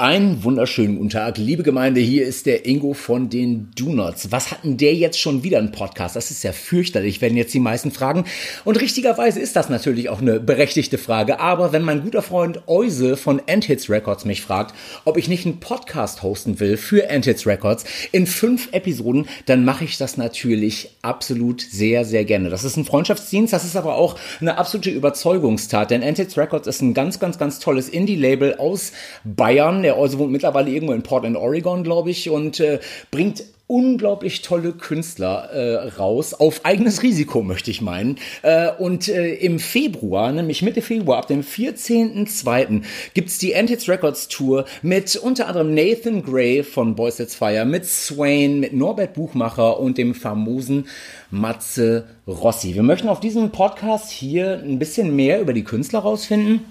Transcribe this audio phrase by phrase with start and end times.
[0.00, 2.00] Einen wunderschönen guten Tag, liebe Gemeinde.
[2.00, 4.30] Hier ist der Ingo von den Donuts.
[4.30, 6.14] Was hat denn der jetzt schon wieder einen Podcast?
[6.14, 8.24] Das ist ja fürchterlich, werden jetzt die meisten fragen.
[8.64, 11.40] Und richtigerweise ist das natürlich auch eine berechtigte Frage.
[11.40, 14.72] Aber wenn mein guter Freund Euse von Endhits Records mich fragt,
[15.04, 19.82] ob ich nicht einen Podcast hosten will für Endhits Records in fünf Episoden, dann mache
[19.82, 22.50] ich das natürlich absolut sehr, sehr gerne.
[22.50, 25.90] Das ist ein Freundschaftsdienst, das ist aber auch eine absolute Überzeugungstat.
[25.90, 28.92] Denn Endhits Records ist ein ganz, ganz, ganz tolles Indie-Label aus
[29.24, 32.78] Bayern der also wohnt mittlerweile irgendwo in Portland, Oregon, glaube ich, und äh,
[33.10, 38.16] bringt unglaublich tolle Künstler äh, raus, auf eigenes Risiko, möchte ich meinen.
[38.42, 42.82] Äh, und äh, im Februar, nämlich Mitte Februar, ab dem 14.02.
[43.14, 47.86] gibt's die Antics Records Tour mit unter anderem Nathan Gray von Boys That's Fire, mit
[47.86, 50.86] Swain, mit Norbert Buchmacher und dem famosen
[51.30, 52.74] Matze Rossi.
[52.74, 56.64] Wir möchten auf diesem Podcast hier ein bisschen mehr über die Künstler rausfinden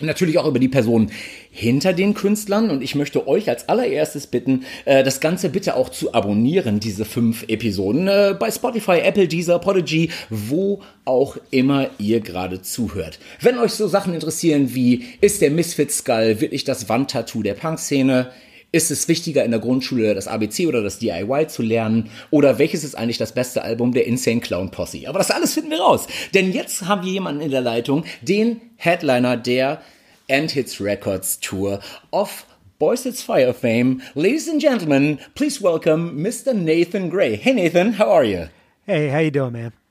[0.00, 1.10] natürlich auch über die Person
[1.50, 5.90] hinter den Künstlern und ich möchte euch als allererstes bitten, äh, das Ganze bitte auch
[5.90, 12.20] zu abonnieren, diese fünf Episoden äh, bei Spotify, Apple, Deezer, Podigy, wo auch immer ihr
[12.20, 13.18] gerade zuhört.
[13.40, 18.30] Wenn euch so Sachen interessieren wie, ist der Misfit Skull wirklich das Wandtattoo der Punk-Szene?
[18.74, 22.08] Ist es wichtiger in der Grundschule das ABC oder das DIY zu lernen?
[22.30, 25.06] Oder welches ist eigentlich das beste Album der Insane Clown Posse?
[25.06, 26.06] Aber das alles finden wir raus.
[26.32, 29.82] Denn jetzt haben wir jemanden in der Leitung, den Headliner der
[30.26, 31.80] End Hits Records Tour
[32.12, 32.46] of
[32.78, 34.00] Boys It's Fire fame.
[34.14, 36.54] Ladies and gentlemen, please welcome Mr.
[36.54, 37.36] Nathan Gray.
[37.36, 38.48] Hey Nathan, how are you?
[38.86, 39.81] Hey, how you doing, man?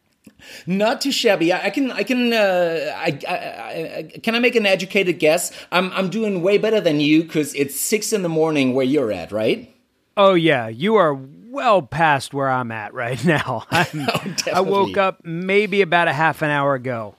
[0.66, 1.54] Not too shabby.
[1.54, 5.52] I, can, I can, uh, I, I, I, can I make an educated guess?
[5.72, 9.12] I'm, I'm doing way better than you because it's six in the morning where you're
[9.12, 9.74] at, right?
[10.18, 13.66] Oh yeah, you are well past where I'm at right now.
[13.72, 17.16] oh, I woke up maybe about a half an hour ago.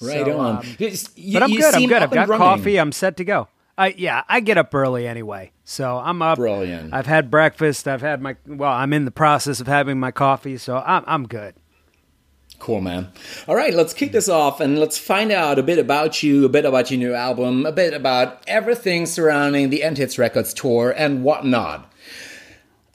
[0.00, 0.56] Right so, on.
[0.56, 1.74] Um, you, but I'm good.
[1.74, 2.02] I'm good.
[2.02, 2.78] I've got coffee.
[2.78, 3.48] I'm set to go.
[3.76, 6.38] I yeah, I get up early anyway, so I'm up.
[6.38, 6.94] Brilliant.
[6.94, 7.86] I've had breakfast.
[7.86, 8.72] I've had my well.
[8.72, 11.54] I'm in the process of having my coffee, so I'm I'm good.
[12.60, 13.10] Cool, man.
[13.48, 16.48] All right, let's kick this off and let's find out a bit about you, a
[16.48, 20.94] bit about your new album, a bit about everything surrounding the End Hits Records tour
[20.96, 21.90] and whatnot.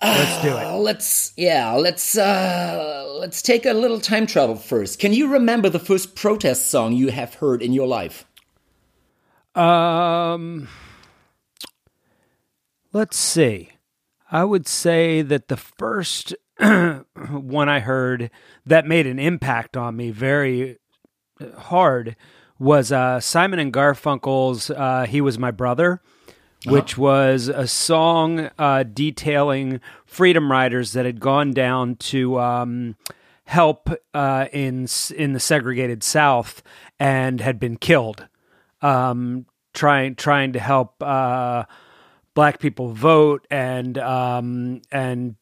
[0.02, 0.72] Let's do it.
[0.78, 5.00] let's yeah, let's uh let's take a little time travel first.
[5.00, 8.24] Can you remember the first protest song you have heard in your life?
[9.56, 10.68] Um
[12.94, 13.72] Let's see.
[14.32, 16.36] I would say that the first
[17.30, 18.32] one I heard
[18.66, 20.78] that made an impact on me very
[21.58, 22.16] hard
[22.58, 26.02] was uh, Simon and Garfunkel's uh, "He Was My Brother."
[26.66, 26.76] uh-huh.
[26.76, 32.96] which was a song uh, detailing freedom riders that had gone down to um,
[33.46, 36.64] help uh, in in the segregated South
[37.00, 38.28] and had been killed,
[38.82, 41.64] um, trying trying to help uh,
[42.34, 45.36] black people vote and um, and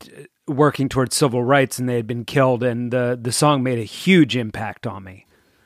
[0.48, 2.64] working towards civil rights, and they had been killed.
[2.64, 5.26] And the the song made a huge impact on me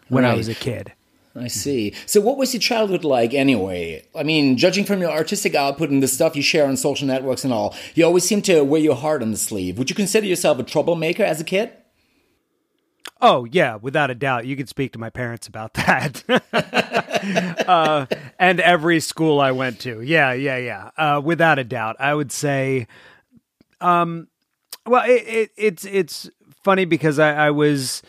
[0.10, 0.34] when right.
[0.34, 0.94] I was a kid.
[1.36, 1.94] I see.
[2.06, 4.06] So, what was your childhood like anyway?
[4.16, 7.44] I mean, judging from your artistic output and the stuff you share on social networks
[7.44, 9.78] and all, you always seem to wear your heart on the sleeve.
[9.78, 11.72] Would you consider yourself a troublemaker as a kid?
[13.22, 14.46] Oh, yeah, without a doubt.
[14.46, 16.24] You could speak to my parents about that.
[17.68, 18.06] uh,
[18.40, 20.02] and every school I went to.
[20.02, 20.90] Yeah, yeah, yeah.
[20.98, 21.98] Uh, without a doubt.
[22.00, 22.88] I would say,
[23.82, 24.28] um,
[24.88, 26.30] well, it, it, it's, it's
[26.64, 28.02] funny because I, I was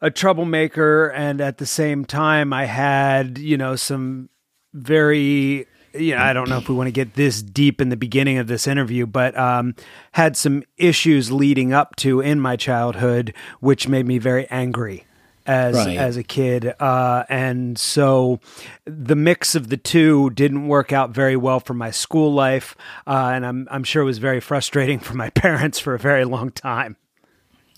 [0.00, 4.28] a troublemaker and at the same time I had, you know, some
[4.72, 7.98] very you know, I don't know if we want to get this deep in the
[7.98, 9.74] beginning of this interview, but um,
[10.12, 15.04] had some issues leading up to in my childhood, which made me very angry
[15.46, 15.96] as right.
[15.96, 18.40] as a kid, uh, and so
[18.84, 22.76] the mix of the two didn't work out very well for my school life,
[23.06, 26.24] uh, and I'm I'm sure it was very frustrating for my parents for a very
[26.24, 26.96] long time.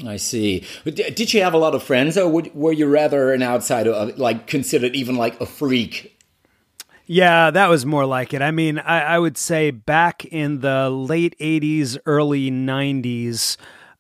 [0.05, 0.67] I see.
[0.85, 4.97] Did you have a lot of friends, or were you rather an outsider, like considered
[4.97, 6.11] even like a freak?
[7.07, 8.41] Yeah, that was more like it.
[8.41, 13.57] I mean, I, I would say back in the late '80s, early '90s,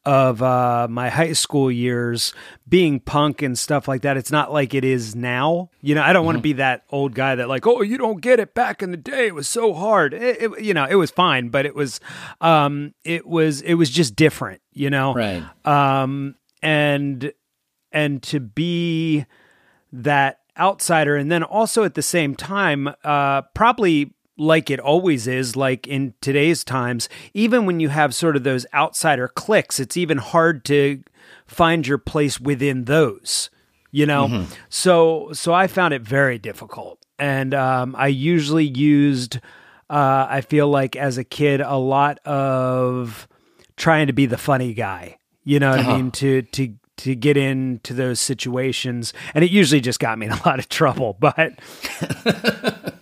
[0.06, 2.35] of uh, my high school years
[2.69, 4.17] being punk and stuff like that.
[4.17, 5.71] It's not like it is now.
[5.81, 6.27] You know, I don't mm-hmm.
[6.27, 8.55] want to be that old guy that like, oh, you don't get it.
[8.55, 10.12] Back in the day, it was so hard.
[10.12, 12.01] It, it, you know, it was fine, but it was,
[12.41, 14.61] um, it was, it was just different.
[14.77, 15.45] You know, right?
[15.65, 17.33] Um, and
[17.93, 19.25] and to be
[19.93, 25.56] that outsider, and then also at the same time, uh, probably like it always is,
[25.56, 30.19] like in today's times, even when you have sort of those outsider cliques, it's even
[30.19, 31.02] hard to
[31.46, 33.50] find your place within those,
[33.90, 34.26] you know?
[34.28, 34.52] Mm-hmm.
[34.69, 36.98] So, so I found it very difficult.
[37.19, 39.38] And um, I usually used
[39.90, 43.28] uh, I feel like as a kid, a lot of
[43.76, 45.19] trying to be the funny guy.
[45.44, 45.92] You know what uh-huh.
[45.92, 46.10] I mean?
[46.12, 50.40] To to to get into those situations, and it usually just got me in a
[50.46, 51.16] lot of trouble.
[51.20, 51.58] But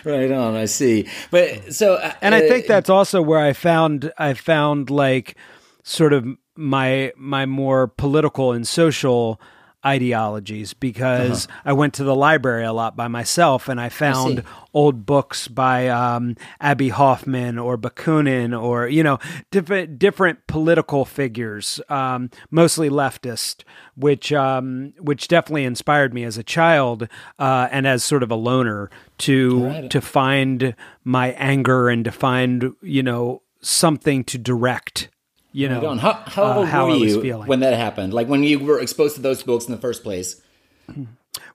[0.04, 1.08] right on, I see.
[1.30, 5.36] But so, uh, and I think that's also where I found I found like
[5.82, 6.26] sort of
[6.56, 9.40] my my more political and social
[9.84, 11.62] ideologies because uh-huh.
[11.66, 14.42] I went to the library a lot by myself and I found I
[14.74, 19.18] old books by um, Abbie Hoffman or Bakunin or you know
[19.50, 23.64] different different political figures, um, mostly leftist,
[23.96, 28.36] which um, which definitely inspired me as a child uh, and as sort of a
[28.36, 29.90] loner to right.
[29.90, 30.74] to find
[31.04, 35.08] my anger and to find you know something to direct
[35.52, 38.14] you know how, how uh, old how were you when that happened?
[38.14, 40.40] Like when you were exposed to those books in the first place?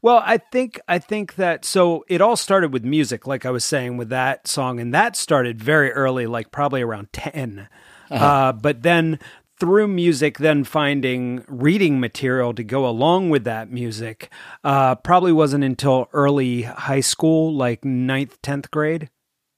[0.02, 3.66] Well i think i think that so it all started with music like i was
[3.66, 7.68] saying with that song and that started very early like probably around 10
[8.12, 8.26] uh-huh.
[8.26, 9.20] uh, but then
[9.60, 14.32] through music then finding reading material to go along with that music
[14.64, 19.10] uh, probably wasn't until early high school like ninth 10th grade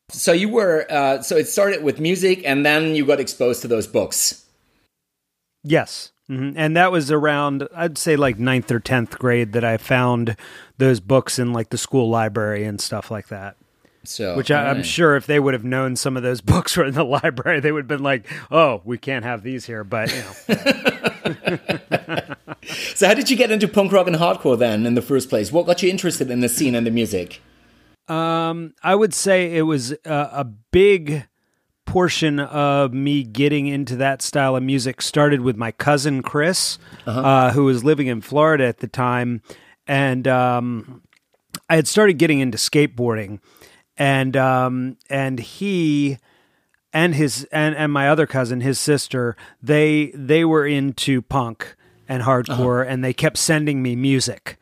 [0.09, 3.68] so you were uh, so it started with music, and then you got exposed to
[3.68, 4.45] those books.
[5.63, 6.57] Yes, mm-hmm.
[6.57, 10.38] and that was around I'd say like ninth or tenth grade that I found
[10.77, 13.57] those books in like the school library and stuff like that.
[14.04, 16.86] So, which I, am sure if they would have known some of those books were
[16.86, 20.13] in the library, they would have been like, "Oh, we can't have these here." But
[20.13, 20.31] you know.
[22.95, 25.51] so, how did you get into punk rock and hardcore then in the first place?
[25.51, 27.42] What got you interested in the scene and the music?
[28.07, 31.27] Um, I would say it was a, a big
[31.86, 37.19] portion of me getting into that style of music started with my cousin Chris, uh-huh.
[37.19, 39.42] uh, who was living in Florida at the time,
[39.88, 41.01] and um,
[41.69, 43.39] I had started getting into skateboarding,
[43.98, 46.18] and um, and he
[46.94, 51.75] and his and, and my other cousin, his sister, they they were into punk
[52.07, 52.92] and hardcore, uh-huh.
[52.92, 54.57] and they kept sending me music.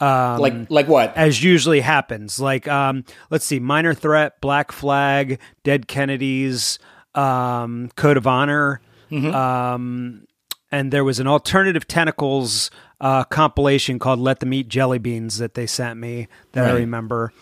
[0.00, 1.16] Um, like like what?
[1.16, 2.38] As usually happens.
[2.38, 6.78] Like um, let's see, Minor Threat, Black Flag, Dead Kennedys,
[7.14, 8.80] um, Code of Honor,
[9.10, 9.34] mm-hmm.
[9.34, 10.26] um,
[10.70, 15.54] and there was an alternative tentacles uh, compilation called "Let Them Eat Jelly Beans" that
[15.54, 16.70] they sent me that right.
[16.70, 17.32] I remember.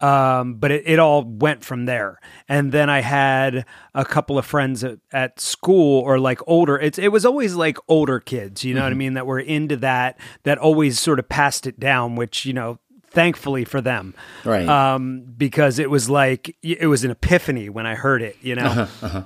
[0.00, 2.20] Um, but it, it all went from there.
[2.48, 3.64] And then I had
[3.94, 6.78] a couple of friends at, at school or like older.
[6.78, 8.84] It's it was always like older kids, you know mm-hmm.
[8.84, 8.98] what I mm-hmm.
[8.98, 12.78] mean, that were into that that always sort of passed it down, which you know
[13.14, 14.12] thankfully for them
[14.44, 18.54] right um, because it was like it was an epiphany when i heard it you
[18.56, 19.22] know uh-huh, uh-huh.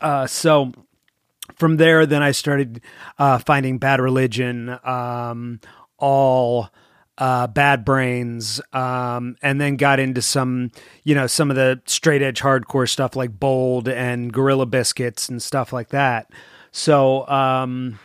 [0.00, 0.72] Uh, so
[1.56, 2.80] from there then i started
[3.18, 5.60] uh, finding bad religion um,
[5.98, 6.70] all
[7.18, 10.70] uh, Bad Brains, um, and then got into some,
[11.02, 15.42] you know, some of the straight edge hardcore stuff like Bold and Gorilla Biscuits and
[15.42, 16.30] stuff like that.
[16.70, 17.98] So, um,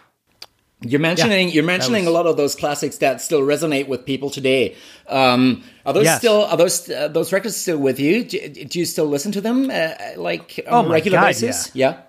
[0.82, 4.06] you're mentioning yeah, you're mentioning was, a lot of those classics that still resonate with
[4.06, 4.76] people today.
[5.08, 6.18] Um, are those yes.
[6.18, 8.26] still are those uh, those records still with you?
[8.26, 11.72] Do, do you still listen to them uh, like on oh a regular God, basis?
[11.74, 11.92] Yeah.
[11.92, 12.02] yeah.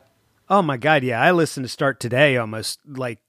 [0.50, 1.20] Oh my god, yeah!
[1.20, 3.20] I listen to Start Today almost like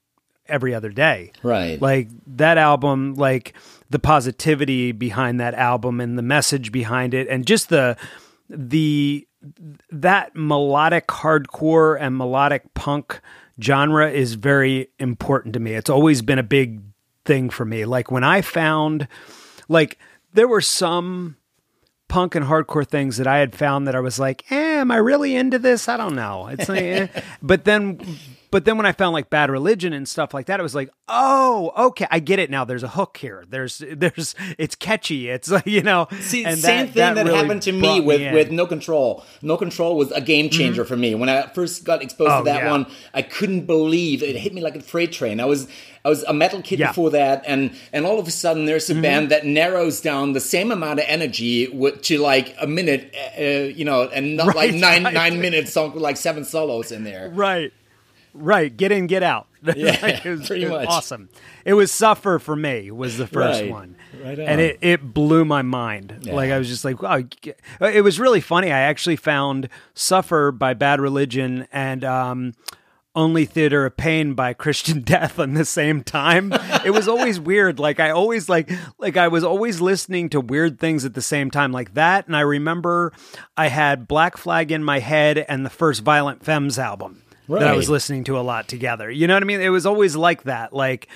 [0.48, 1.32] every other day.
[1.42, 1.80] Right.
[1.80, 3.54] Like that album, like
[3.90, 7.96] the positivity behind that album and the message behind it and just the
[8.48, 9.26] the
[9.90, 13.20] that melodic hardcore and melodic punk
[13.62, 15.72] genre is very important to me.
[15.72, 16.82] It's always been a big
[17.24, 17.84] thing for me.
[17.84, 19.08] Like when I found
[19.68, 19.98] like
[20.32, 21.36] there were some
[22.08, 24.96] punk and hardcore things that I had found that I was like, eh, am I
[24.96, 25.88] really into this?
[25.88, 26.46] I don't know.
[26.46, 27.08] It's like, eh.
[27.42, 28.00] but then
[28.50, 30.90] but then when I found like Bad Religion and stuff like that, it was like,
[31.08, 32.64] oh, okay, I get it now.
[32.64, 33.44] There's a hook here.
[33.48, 35.28] There's, there's, it's catchy.
[35.28, 36.06] It's like you know.
[36.20, 39.24] See, same that, thing that, that really happened to me with me with No Control.
[39.42, 40.58] No Control was a game mm-hmm.
[40.58, 40.88] changer mm-hmm.
[40.88, 41.14] for me.
[41.14, 42.70] When I first got exposed oh, to that yeah.
[42.70, 45.40] one, I couldn't believe it hit me like a freight train.
[45.40, 45.68] I was
[46.04, 46.88] I was a metal kid yeah.
[46.88, 49.02] before that, and and all of a sudden there's a mm-hmm.
[49.02, 53.84] band that narrows down the same amount of energy to like a minute, uh, you
[53.84, 57.30] know, and not right, like nine nine minutes song with like seven solos in there.
[57.30, 57.72] Right.
[58.38, 59.46] Right, get in, get out.
[59.74, 61.28] Yeah, like it was, pretty much awesome.
[61.64, 63.70] It was "Suffer" for me was the first right.
[63.70, 66.20] one, right and it, it blew my mind.
[66.22, 66.34] Yeah.
[66.34, 67.24] Like I was just like, wow.
[67.80, 68.70] It was really funny.
[68.70, 72.54] I actually found "Suffer" by Bad Religion and um,
[73.16, 76.52] "Only Theater of Pain" by Christian Death on the same time.
[76.84, 77.80] it was always weird.
[77.80, 81.50] Like I always like like I was always listening to weird things at the same
[81.50, 82.26] time, like that.
[82.26, 83.12] And I remember
[83.56, 87.60] I had Black Flag in my head and the first Violent Femmes album right.
[87.60, 89.10] that I was listening to a lot together.
[89.10, 89.60] You know what I mean?
[89.60, 90.72] It was always like that.
[90.72, 91.08] Like,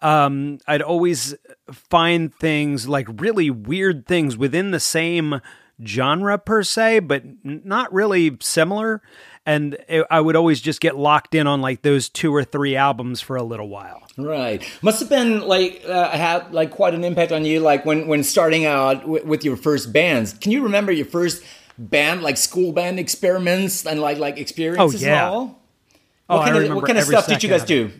[0.00, 1.34] um, I'd always
[1.72, 5.40] find things like really weird things within the same
[5.84, 9.02] genre per se, but not really similar.
[9.48, 12.76] And it, I would always just get locked in on like those two or three
[12.76, 14.02] albums for a little while.
[14.18, 14.62] Right.
[14.82, 18.22] Must have been like uh, had like quite an impact on you, like when when
[18.24, 20.34] starting out w- with your first bands.
[20.34, 21.42] Can you remember your first
[21.78, 25.02] band, like school band experiments and like like experiences?
[25.02, 25.26] Oh yeah.
[25.26, 25.62] And all?
[26.28, 27.90] Oh, What I kind of remember what kind of stuff did you guys do?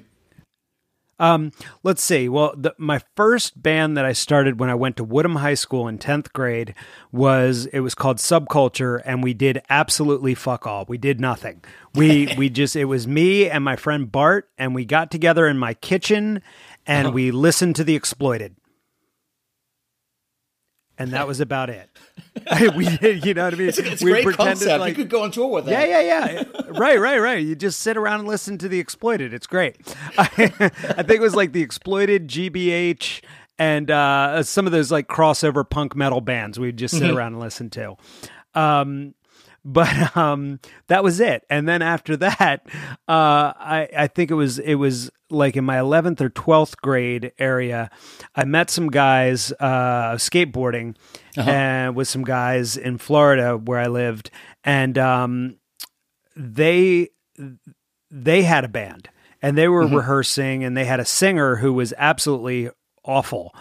[1.19, 2.29] Um, let's see.
[2.29, 5.89] Well, the, my first band that I started when I went to Woodham High School
[5.89, 6.75] in tenth grade
[7.11, 10.85] was it was called Subculture, and we did absolutely fuck all.
[10.89, 11.63] We did nothing.
[11.95, 15.59] We we just it was me and my friend Bart, and we got together in
[15.59, 16.43] my kitchen,
[16.87, 18.55] and we listened to the Exploited,
[20.99, 21.89] and that was about it.
[22.77, 23.69] we did, you know what I mean?
[23.69, 24.87] It's a we great concept.
[24.87, 25.89] you could go on tour with that.
[25.89, 26.63] yeah, yeah, yeah.
[26.79, 27.45] right, right, right.
[27.45, 29.33] You just sit around and listen to the exploited.
[29.33, 29.77] It's great.
[30.19, 33.23] I, think it was like the exploited GBH
[33.59, 37.41] and uh, some of those like crossover punk metal bands we'd just sit around and
[37.41, 37.97] listen to.
[38.55, 39.15] Um,
[39.69, 41.45] but um, that was it.
[41.51, 42.67] And then after that,
[43.07, 47.33] uh, I, I think it was it was like in my eleventh or twelfth grade
[47.39, 47.91] area.
[48.35, 50.97] I met some guys uh, skateboarding
[51.37, 54.31] and with some guys in Florida where I lived,
[54.65, 55.57] and um,
[56.35, 57.11] they
[58.11, 59.11] they had a band
[59.43, 62.71] and they were rehearsing and they had a singer who was absolutely
[63.05, 63.55] awful.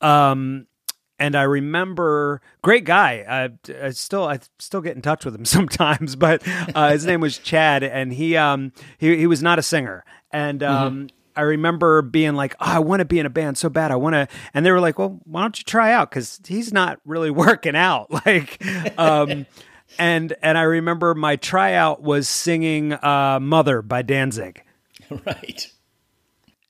[0.00, 0.68] Um,
[1.18, 3.24] and I remember great guy.
[3.28, 6.42] I, I still I still get in touch with him sometimes, but
[6.74, 10.62] uh, his name was Chad, and he um he he was not a singer, and
[10.62, 11.08] um.
[11.36, 13.92] I remember being like, oh, I want to be in a band so bad.
[13.92, 14.26] I want to.
[14.54, 16.10] And they were like, well, why don't you try out?
[16.10, 18.10] Because he's not really working out.
[18.26, 18.60] Like,
[18.98, 19.46] um,
[20.00, 24.64] and and I remember my tryout was singing uh, "Mother" by Danzig
[25.10, 25.70] Right.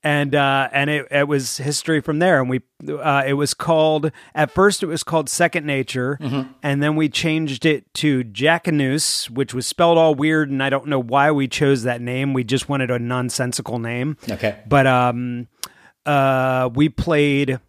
[0.08, 2.40] And uh, and it, it was history from there.
[2.40, 6.16] And we uh, it was called at first it was called Second Nature,
[6.62, 10.86] and then we changed it to Jackanous, which was spelled all weird, and I don't
[10.86, 12.32] know why we chose that name.
[12.32, 14.16] We just wanted a nonsensical name.
[14.30, 14.60] Okay.
[14.66, 15.46] but um,
[16.06, 17.60] uh, we played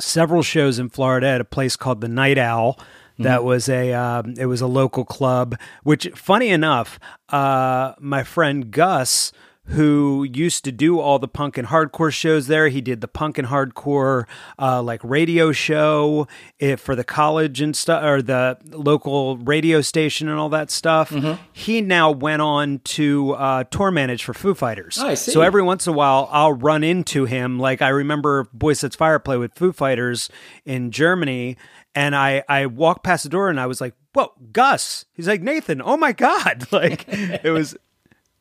[0.00, 2.80] several shows in Florida at a place called the Night Owl.
[3.20, 5.56] That was a um, it was a local club.
[5.84, 9.30] Which, funny enough, uh, my friend Gus,
[9.66, 13.38] who used to do all the punk and hardcore shows there, he did the punk
[13.38, 14.24] and hardcore
[14.58, 16.28] uh, like radio show
[16.60, 21.14] eh, for the college and stuff, or the local radio station and all that stuff.
[21.52, 24.98] He now went on to uh, tour manage for Foo Fighters.
[25.00, 25.32] Oh, I see.
[25.32, 27.58] So every once in a while I'll run into him.
[27.58, 30.28] Like I remember Boy Sets Fire play with Foo Fighters
[30.66, 31.56] in Germany,
[31.94, 35.40] and I I walked past the door and I was like, "Whoa, Gus!" He's like,
[35.40, 37.76] "Nathan, oh my god!" Like it was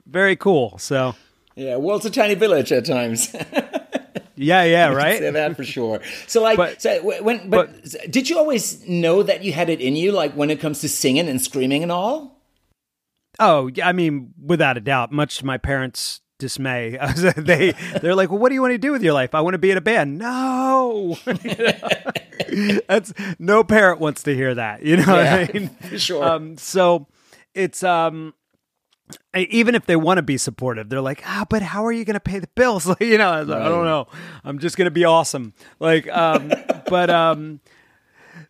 [0.06, 0.78] very cool.
[0.78, 1.16] So
[1.56, 1.78] Yeah.
[1.78, 3.34] well, it's a tiny village at times.
[4.36, 5.34] yeah, yeah, Say right.
[5.34, 6.02] that for sure.
[6.28, 7.70] So, like, But- so when, but,
[8.10, 10.90] did you always know that you had it in you, like when it comes to
[10.90, 12.42] singing and screaming and all?
[13.40, 16.98] Oh, yeah, I mean, without a doubt, much to my parents' dismay,
[17.38, 19.56] they they're like, "Well, what do you want to do with your life?" I want
[19.56, 20.20] to be in a band.
[20.20, 21.18] No,
[22.88, 24.84] that's no parent wants to hear that.
[24.84, 25.72] You know what I mean?
[25.98, 26.24] sure.
[26.24, 27.08] Um, so
[27.56, 28.34] it's um,
[29.36, 32.16] even if they want to be supportive, they're like, ah, but how are you going
[32.16, 32.86] to pay the bills?
[32.94, 34.08] Like, you know, I, like, I don't know.
[34.44, 35.54] I'm just going to be awesome.
[35.80, 36.52] Like, um,
[36.90, 37.60] but um,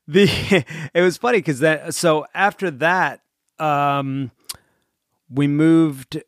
[0.07, 3.21] the it was funny because that so after that,
[3.59, 4.31] um,
[5.29, 6.21] we moved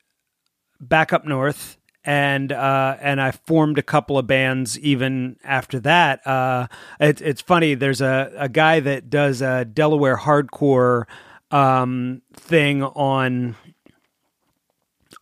[0.80, 6.26] back up north and uh, and I formed a couple of bands even after that.
[6.26, 6.68] Uh,
[7.00, 7.74] it, it's funny.
[7.74, 11.06] There's a, a guy that does a Delaware hardcore
[11.52, 13.56] um, thing on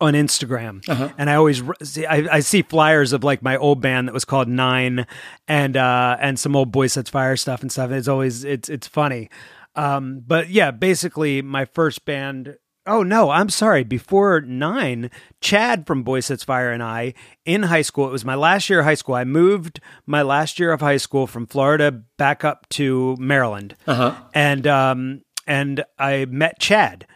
[0.00, 0.84] on Instagram,
[1.18, 4.24] and I always see I, I see flyers of like my old band that was
[4.24, 5.06] called Nine,
[5.48, 7.90] and uh, and some old Boy Sets Fire stuff and stuff.
[7.90, 9.30] It's always it's it's funny,
[9.76, 12.56] um, but yeah, basically my first band.
[12.86, 13.82] Oh no, I'm sorry.
[13.82, 15.10] Before nine,
[15.40, 17.14] Chad from Boy Sets Fire and I
[17.46, 18.06] in high school.
[18.06, 19.14] It was my last year of high school.
[19.14, 24.14] I moved my last year of high school from Florida back up to Maryland, uh-huh.
[24.34, 27.06] and um, and I met Chad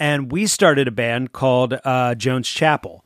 [0.00, 3.04] and we started a band called uh, Jones Chapel.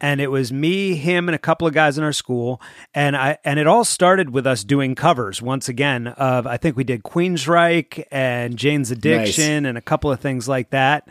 [0.00, 2.60] And it was me, him, and a couple of guys in our school,
[2.92, 6.76] and I and it all started with us doing covers once again of I think
[6.76, 11.06] we did Queensryche and Jane's Addiction and a couple of things like that,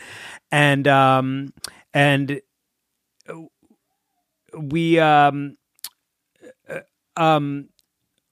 [0.51, 1.53] and um
[1.94, 2.42] and
[4.58, 5.56] we um
[6.70, 6.82] uh,
[7.15, 7.70] um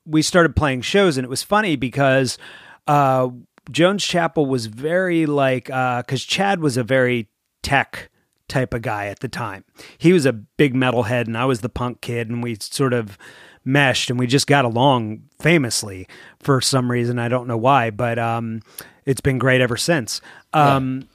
[0.06, 1.18] we started playing shows.
[1.18, 2.38] And it was funny because
[2.86, 3.30] uh
[3.70, 7.30] Jones Chapel was very like uh cuz Chad was a very
[7.62, 8.10] tech
[8.48, 9.64] type of guy at the time.
[9.98, 13.18] He was a big metalhead and I was the punk kid and we sort of
[13.64, 16.08] meshed and we just got along famously
[16.40, 18.62] for some reason I don't know why but um
[19.06, 20.22] it's been great ever since.
[20.54, 21.08] Um,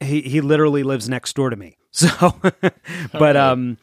[0.00, 0.06] yeah.
[0.06, 1.76] he he literally lives next door to me.
[1.90, 2.34] So,
[3.12, 3.76] but um,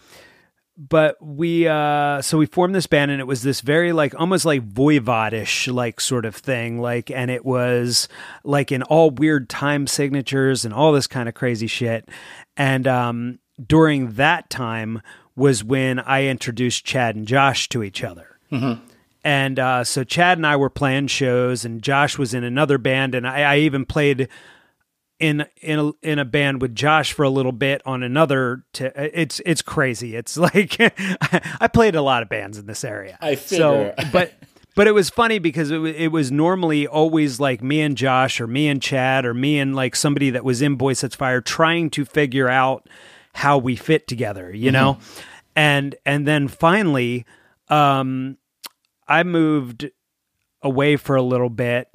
[0.78, 4.44] but we uh so we formed this band and it was this very like almost
[4.44, 8.10] like voivodish like sort of thing like and it was
[8.44, 12.10] like in all weird time signatures and all this kind of crazy shit
[12.58, 15.02] and um during that time
[15.36, 18.38] was when I introduced Chad and Josh to each other.
[18.52, 18.84] Mm-hmm.
[19.24, 23.16] And uh, so Chad and I were playing shows, and Josh was in another band,
[23.16, 24.30] and I, I even played
[25.20, 28.66] in in a, in a band with Josh for a little bit on another.
[28.74, 30.16] T- it's it's crazy.
[30.16, 33.18] It's like I played a lot of bands in this area.
[33.22, 33.94] I figure.
[33.98, 34.34] So, but
[34.76, 38.48] but it was funny because it, it was normally always like me and Josh or
[38.48, 41.90] me and Chad or me and like somebody that was in Boy Sets Fire trying
[41.92, 42.88] to figure out
[43.34, 44.94] how we fit together, you know?
[44.94, 45.22] Mm-hmm.
[45.56, 47.26] And and then finally
[47.70, 48.38] um
[49.08, 49.90] I moved
[50.62, 51.88] away for a little bit.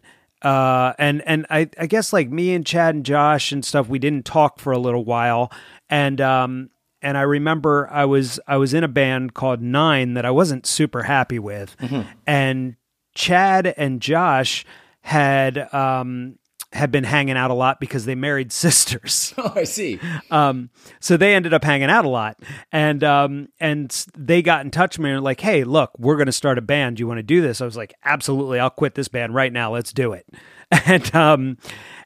[0.43, 3.99] Uh and and I I guess like me and Chad and Josh and stuff we
[3.99, 5.53] didn't talk for a little while
[5.89, 6.71] and um
[7.03, 10.67] and I remember I was I was in a band called Nine that I wasn't
[10.67, 12.09] super happy with, mm-hmm.
[12.27, 12.77] and
[13.15, 14.65] Chad and Josh
[15.01, 16.39] had um,
[16.73, 19.35] had been hanging out a lot because they married sisters.
[19.37, 19.99] Oh, I see.
[20.31, 22.39] Um, so they ended up hanging out a lot,
[22.73, 26.27] and um, and they got in touch with me and like, "Hey, look, we're going
[26.27, 26.97] to start a band.
[26.97, 29.53] Do you want to do this?" I was like, "Absolutely, I'll quit this band right
[29.53, 29.73] now.
[29.73, 30.27] Let's do it."
[30.87, 31.59] And um,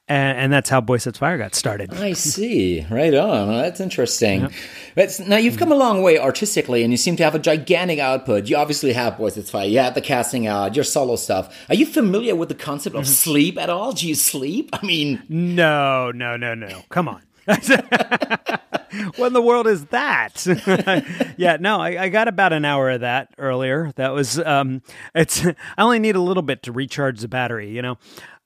[0.07, 1.91] and, and, that's how Boy Sets Fire got started.
[1.93, 2.85] I see.
[2.91, 3.47] Right on.
[3.47, 4.49] Well, that's interesting.
[4.95, 5.11] Yep.
[5.27, 8.47] now you've come a long way artistically, and you seem to have a gigantic output.
[8.47, 9.65] You obviously have Boy Sets Fire.
[9.65, 11.65] You have the casting out, your solo stuff.
[11.69, 13.11] Are you familiar with the concept of mm-hmm.
[13.11, 13.93] sleep at all?
[13.93, 14.69] Do you sleep?
[14.73, 16.83] I mean, no, no, no, no.
[16.89, 17.21] Come on.
[19.17, 20.45] what in the world is that?
[21.37, 23.91] yeah, no, I, I, got about an hour of that earlier.
[23.97, 24.81] That was um,
[25.13, 25.45] it's.
[25.45, 27.69] I only need a little bit to recharge the battery.
[27.69, 27.97] You know,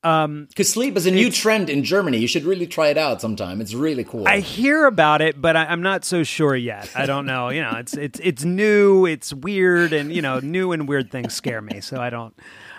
[0.04, 2.20] um, because sleep is a new trend in Germany.
[2.20, 3.60] You should really try it out sometime.
[3.60, 4.28] It's really cool.
[4.28, 6.90] I hear about it, but I, am not so sure yet.
[6.96, 7.50] I don't know.
[7.50, 11.34] You know, it's it's it's new, it's weird, and you know, new and weird things
[11.34, 11.82] scare me.
[11.82, 12.34] So I don't.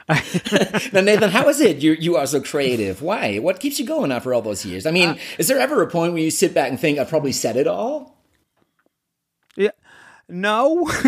[0.93, 3.03] now, Nathan, how is it you you are so creative?
[3.03, 3.39] Why?
[3.39, 4.87] What keeps you going after all those years?
[4.87, 7.11] I mean, uh, is there ever a point where you sit back and think, I've
[7.11, 8.20] probably said it all"?
[10.31, 10.91] No?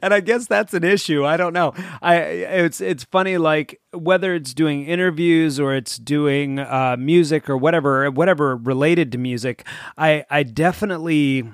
[0.00, 1.24] And i guess that's an issue.
[1.26, 1.74] I don't know.
[2.00, 7.56] I it's it's funny like whether it's doing interviews or it's doing uh, music or
[7.56, 9.66] whatever whatever related to music
[9.98, 11.44] i i definitely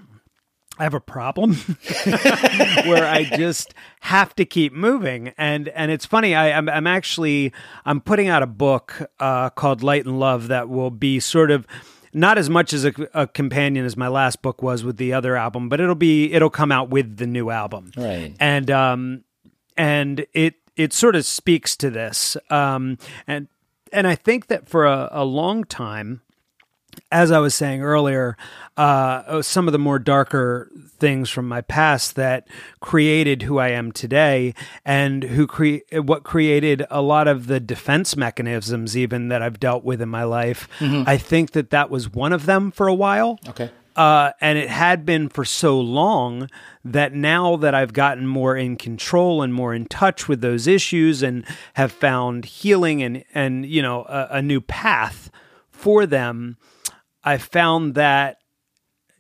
[0.78, 1.54] I have a problem
[2.86, 6.34] where I just have to keep moving, and and it's funny.
[6.34, 7.52] I, am I'm, I'm actually
[7.84, 11.66] I'm putting out a book uh, called Light and Love that will be sort of
[12.12, 15.36] not as much as a, a, companion as my last book was with the other
[15.36, 18.34] album, but it'll be it'll come out with the new album, right?
[18.40, 19.24] And um,
[19.76, 23.48] and it it sort of speaks to this, um, and
[23.92, 26.22] and I think that for a, a long time,
[27.12, 28.36] as I was saying earlier,
[28.76, 32.46] uh, some of the more darker things from my past that
[32.80, 38.16] created who I am today, and who cre- what created a lot of the defense
[38.16, 40.68] mechanisms, even that I've dealt with in my life.
[40.78, 41.08] Mm-hmm.
[41.08, 43.38] I think that that was one of them for a while.
[43.48, 43.70] Okay.
[43.96, 46.48] Uh, and it had been for so long
[46.84, 51.22] that now that I've gotten more in control and more in touch with those issues
[51.22, 51.44] and
[51.74, 55.30] have found healing and and you know a, a new path
[55.70, 56.56] for them,
[57.24, 58.38] I found that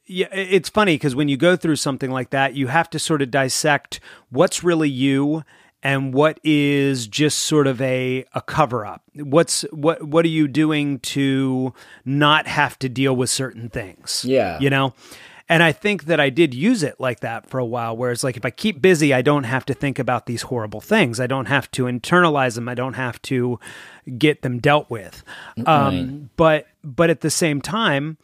[0.06, 3.22] yeah, it's funny because when you go through something like that, you have to sort
[3.22, 5.44] of dissect what's really you
[5.82, 9.02] and what is just sort of a a cover up.
[9.14, 11.72] What's what what are you doing to
[12.04, 14.24] not have to deal with certain things?
[14.26, 14.58] Yeah.
[14.58, 14.94] You know?
[15.50, 18.22] And I think that I did use it like that for a while, where it's
[18.22, 21.18] like if I keep busy, I don't have to think about these horrible things.
[21.18, 22.68] I don't have to internalize them.
[22.68, 23.58] I don't have to
[24.16, 25.24] get them dealt with.
[25.66, 28.16] Um, but but at the same time,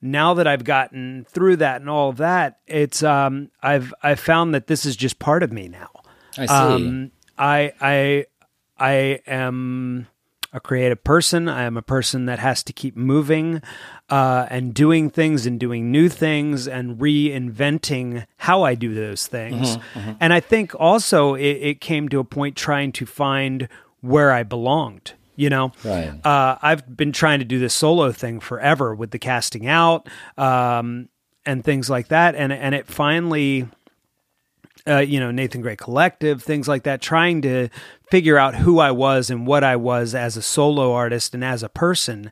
[0.00, 4.52] now that I've gotten through that and all of that, it's um, I've I've found
[4.54, 5.90] that this is just part of me now.
[6.36, 6.52] I see.
[6.52, 8.26] Um, I I
[8.76, 10.08] I am
[10.52, 11.48] a creative person.
[11.48, 13.62] I am a person that has to keep moving
[14.10, 19.76] uh, and doing things and doing new things and reinventing how I do those things.
[19.76, 20.12] Mm-hmm, mm-hmm.
[20.20, 23.68] And I think also it, it, came to a point trying to find
[24.02, 25.14] where I belonged.
[25.34, 26.14] You know, right.
[26.24, 31.08] uh, I've been trying to do this solo thing forever with the casting out um,
[31.46, 33.66] and things like that, and and it finally
[34.86, 37.68] uh, you know, Nathan Gray Collective, things like that, trying to
[38.10, 41.62] figure out who I was and what I was as a solo artist and as
[41.62, 42.30] a person.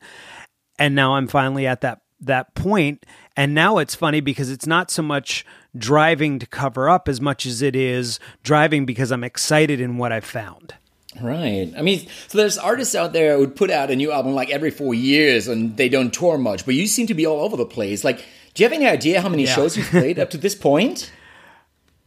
[0.78, 3.06] And now I'm finally at that that point.
[3.34, 7.46] and now it's funny because it's not so much driving to cover up as much
[7.46, 10.74] as it is driving because I'm excited in what I've found.
[11.20, 11.72] Right.
[11.76, 14.70] I mean, so there's artists out there who put out a new album like every
[14.70, 17.66] four years and they don't tour much, but you seem to be all over the
[17.66, 18.04] place.
[18.04, 18.18] Like,
[18.54, 19.54] do you have any idea how many yeah.
[19.54, 21.10] shows you've played up to this point?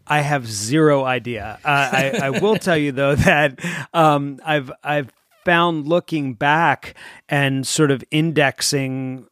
[0.07, 1.59] I have zero idea.
[1.63, 3.59] Uh, I, I, will tell you though that
[3.93, 5.09] um, I've I've
[5.45, 6.95] found looking back
[7.29, 9.27] and sort of indexing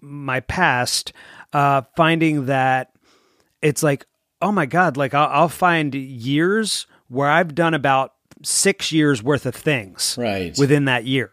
[0.00, 1.12] my past,
[1.52, 2.92] uh, finding that
[3.62, 4.06] it's like,
[4.40, 9.46] oh my god, like I'll, I'll find years where I've done about six years worth
[9.46, 11.30] of things right within that year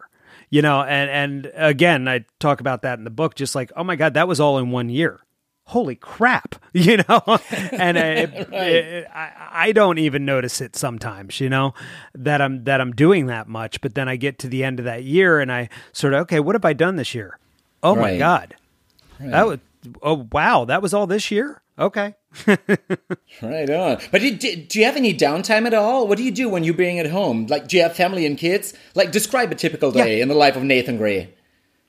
[0.49, 3.83] you know and and again i talk about that in the book just like oh
[3.83, 5.19] my god that was all in one year
[5.65, 7.21] holy crap you know
[7.71, 8.67] and uh, it, right.
[8.67, 11.73] it, I, I don't even notice it sometimes you know
[12.15, 14.85] that i'm that i'm doing that much but then i get to the end of
[14.85, 17.39] that year and i sort of okay what have i done this year
[17.81, 18.13] oh right.
[18.13, 18.55] my god
[19.19, 19.31] right.
[19.31, 19.59] that was
[20.01, 22.15] oh wow that was all this year okay
[23.41, 23.99] right on.
[24.11, 26.07] But do, do, you have any downtime at all?
[26.07, 27.45] What do you do when you're being at home?
[27.47, 28.73] Like, do you have family and kids?
[28.95, 30.23] Like, describe a typical day yeah.
[30.23, 31.33] in the life of Nathan Gray.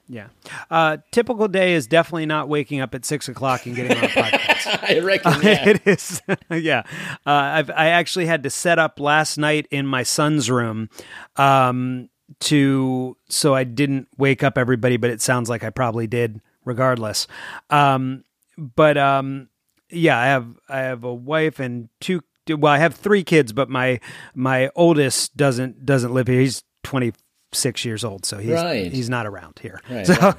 [0.08, 0.28] Yeah.
[0.70, 4.08] Uh, typical day is definitely not waking up at six o'clock and getting on a
[4.08, 4.90] podcast.
[4.90, 5.32] I reckon.
[5.42, 5.68] Yeah.
[5.68, 6.20] it is.
[6.50, 6.82] yeah.
[7.26, 10.90] Uh, I've, I actually had to set up last night in my son's room
[11.36, 16.40] um, to so I didn't wake up everybody, but it sounds like I probably did
[16.64, 17.26] regardless.
[17.70, 18.24] Um,
[18.58, 19.48] but um,
[19.90, 22.22] yeah, I have I have a wife and two.
[22.48, 24.00] Well, I have three kids, but my
[24.34, 26.40] my oldest doesn't doesn't live here.
[26.40, 27.12] He's twenty
[27.54, 28.92] six years old, so he's right.
[28.92, 29.80] he's not around here.
[29.88, 30.34] Right, so,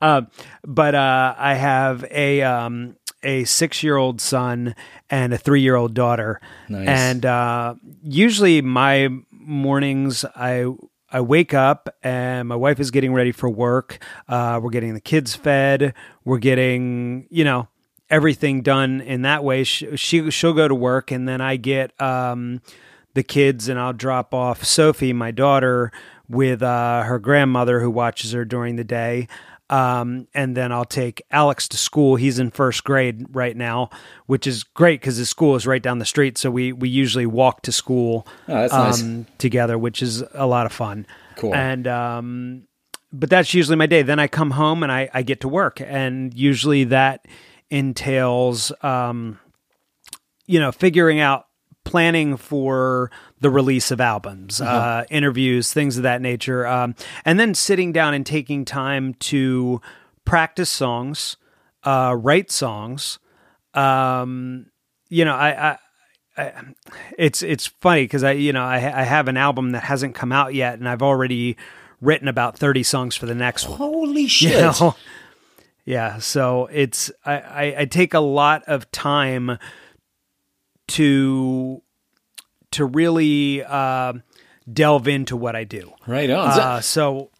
[0.00, 0.28] um,
[0.66, 4.74] but uh, I have a um, a six year old son
[5.10, 6.88] and a three year old daughter, nice.
[6.88, 10.66] and uh, usually my mornings I
[11.10, 14.04] I wake up and my wife is getting ready for work.
[14.28, 15.94] Uh, we're getting the kids fed.
[16.24, 17.68] We're getting, you know,
[18.10, 19.62] everything done in that way.
[19.62, 22.62] She, she she'll go to work, and then I get um,
[23.14, 25.90] the kids, and I'll drop off Sophie, my daughter,
[26.28, 29.28] with uh, her grandmother who watches her during the day.
[29.70, 32.16] Um, and then I'll take Alex to school.
[32.16, 33.88] He's in first grade right now,
[34.26, 36.36] which is great because his school is right down the street.
[36.36, 39.26] So we we usually walk to school oh, um, nice.
[39.38, 41.06] together, which is a lot of fun.
[41.36, 41.54] Cool.
[41.54, 42.68] And um,
[43.10, 44.02] but that's usually my day.
[44.02, 47.26] Then I come home and I I get to work, and usually that
[47.70, 49.38] entails, um,
[50.46, 51.46] you know, figuring out
[51.84, 54.76] planning for the release of albums, uh-huh.
[54.76, 56.94] uh, interviews, things of that nature, um,
[57.24, 59.80] and then sitting down and taking time to
[60.24, 61.36] practice songs,
[61.84, 63.18] uh, write songs.
[63.74, 64.66] Um,
[65.08, 65.78] you know, I, I
[66.36, 66.52] I,
[67.16, 70.32] it's it's funny because I you know I, I have an album that hasn't come
[70.32, 71.56] out yet, and I've already
[72.00, 73.78] written about thirty songs for the next one.
[73.78, 74.52] Holy shit!
[74.52, 74.96] You know?
[75.84, 79.58] Yeah, so it's I, I, I take a lot of time
[80.88, 81.82] to
[82.72, 84.14] to really uh,
[84.70, 85.92] delve into what I do.
[86.06, 86.58] Right on.
[86.58, 87.30] Uh, so,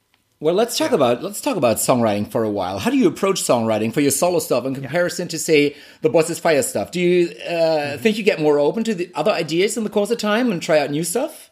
[0.40, 0.96] well, let's talk yeah.
[0.96, 2.78] about let's talk about songwriting for a while.
[2.78, 5.30] How do you approach songwriting for your solo stuff in comparison yeah.
[5.30, 6.90] to say the Boy Sets Fire stuff?
[6.90, 8.02] Do you uh, mm-hmm.
[8.02, 10.62] think you get more open to the other ideas in the course of time and
[10.62, 11.50] try out new stuff?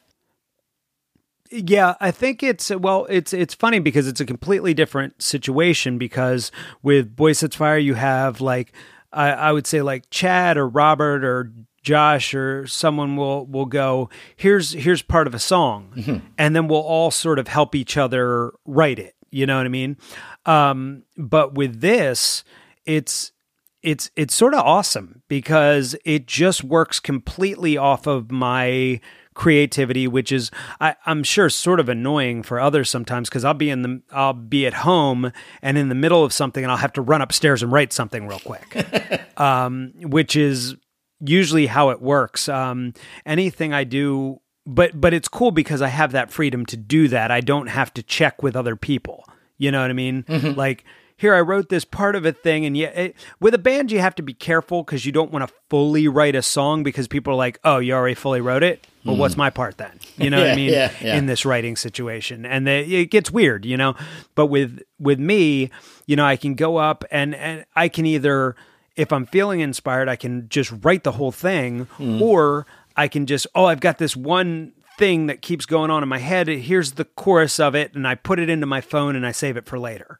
[1.50, 6.50] Yeah, I think it's well, it's it's funny because it's a completely different situation because
[6.82, 8.72] with Boy Sets Fire you have like
[9.12, 14.08] I, I would say like Chad or Robert or Josh or someone will will go
[14.36, 15.92] here's here's part of a song.
[15.96, 16.26] Mm-hmm.
[16.38, 19.14] and then we'll all sort of help each other write it.
[19.30, 19.96] You know what I mean?
[20.46, 22.44] Um, but with this
[22.84, 23.32] it's
[23.82, 29.00] it's it's sort of awesome because it just works completely off of my
[29.34, 33.70] creativity, which is I, am sure sort of annoying for others sometimes because I'll be
[33.70, 36.92] in the I'll be at home and in the middle of something and I'll have
[36.94, 40.76] to run upstairs and write something real quick, um, which is
[41.22, 42.48] usually how it works.
[42.48, 47.08] Um, anything I do, but but it's cool because I have that freedom to do
[47.08, 47.30] that.
[47.30, 49.24] I don't have to check with other people.
[49.58, 50.24] You know what I mean?
[50.24, 50.58] Mm-hmm.
[50.58, 50.84] Like
[51.22, 54.00] here I wrote this part of a thing, and yet it, with a band you
[54.00, 57.32] have to be careful because you don't want to fully write a song because people
[57.34, 59.20] are like, "Oh, you already fully wrote it." Well, mm.
[59.20, 60.00] what's my part then?
[60.16, 60.72] You know yeah, what I mean?
[60.72, 61.16] Yeah, yeah.
[61.16, 63.94] In this writing situation, and the, it gets weird, you know.
[64.34, 65.70] But with with me,
[66.06, 68.56] you know, I can go up and and I can either,
[68.96, 72.20] if I'm feeling inspired, I can just write the whole thing, mm.
[72.20, 76.08] or I can just, oh, I've got this one thing that keeps going on in
[76.08, 76.48] my head.
[76.48, 79.56] Here's the chorus of it, and I put it into my phone and I save
[79.56, 80.18] it for later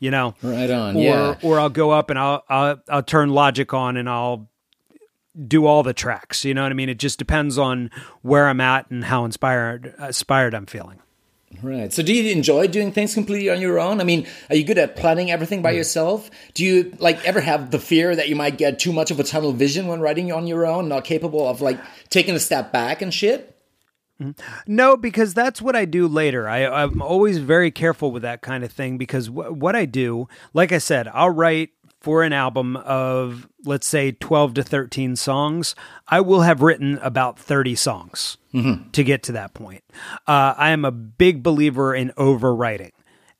[0.00, 1.36] you know right on or yeah.
[1.42, 4.48] or I'll go up and I'll, I'll I'll turn logic on and I'll
[5.46, 7.90] do all the tracks you know what I mean it just depends on
[8.22, 11.00] where I'm at and how inspired inspired I'm feeling
[11.62, 11.92] Right.
[11.92, 14.00] So do you enjoy doing things completely on your own?
[14.00, 16.30] I mean, are you good at planning everything by yourself?
[16.54, 19.24] Do you like ever have the fear that you might get too much of a
[19.24, 23.02] tunnel vision when writing on your own, not capable of like taking a step back
[23.02, 23.56] and shit?
[24.20, 24.40] Mm-hmm.
[24.66, 26.48] No, because that's what I do later.
[26.48, 30.28] I, I'm always very careful with that kind of thing because w- what I do,
[30.52, 35.74] like I said, I'll write for an album of, let's say, 12 to 13 songs.
[36.08, 38.38] I will have written about 30 songs
[38.92, 39.84] to get to that point.
[40.26, 42.92] Uh, I am a big believer in overwriting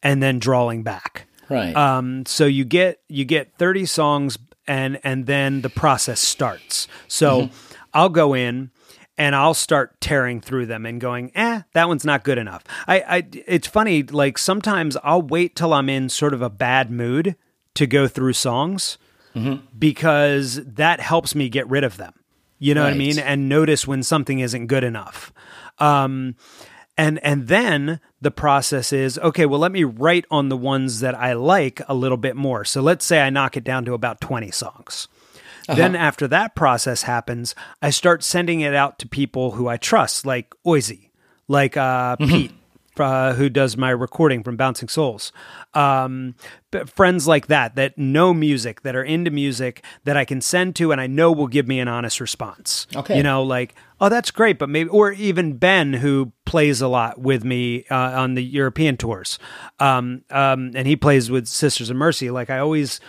[0.03, 1.27] and then drawing back.
[1.49, 1.75] Right.
[1.75, 6.87] Um, so you get you get 30 songs and and then the process starts.
[7.09, 7.51] So
[7.93, 8.71] I'll go in
[9.19, 12.63] and I'll start tearing through them and going, eh, that one's not good enough.
[12.87, 16.91] I, I it's funny, like sometimes I'll wait till I'm in sort of a bad
[16.91, 17.37] mood
[17.75, 18.99] to go through songs
[19.79, 22.13] because that helps me get rid of them.
[22.59, 23.19] You know what I mean?
[23.19, 25.33] And notice when something isn't good enough.
[25.79, 26.35] Um,
[26.99, 29.47] and and then the process is okay.
[29.47, 32.65] Well, let me write on the ones that I like a little bit more.
[32.65, 35.09] So let's say I knock it down to about twenty songs.
[35.69, 40.27] Then after that process happens, I start sending it out to people who I trust,
[40.27, 41.11] like Oisy,
[41.47, 42.53] like uh, Pete,
[43.01, 45.33] uh, who does my recording from Bouncing Souls.
[45.75, 46.35] Um,
[46.87, 50.93] friends like that that know music, that are into music, that I can send to,
[50.93, 52.87] and I know will give me an honest response.
[52.95, 53.17] Okay.
[53.17, 57.21] you know, like oh, that's great, but maybe, or even Ben, who plays a lot
[57.21, 59.39] with me uh, on the European tours,
[59.79, 62.31] um, um, and he plays with Sisters of Mercy.
[62.31, 63.01] Like I always.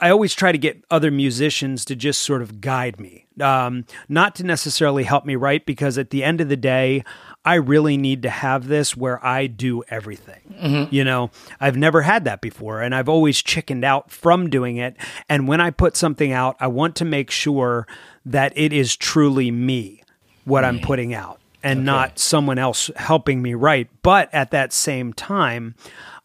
[0.00, 4.34] I always try to get other musicians to just sort of guide me, um, not
[4.36, 7.04] to necessarily help me write, because at the end of the day,
[7.46, 10.40] I really need to have this where I do everything.
[10.52, 10.92] Mm-hmm.
[10.92, 11.30] You know,
[11.60, 14.96] I've never had that before, and I've always chickened out from doing it.
[15.28, 17.86] And when I put something out, I want to make sure
[18.24, 20.02] that it is truly me,
[20.44, 23.88] what I'm putting out, and not someone else helping me write.
[24.02, 25.76] But at that same time,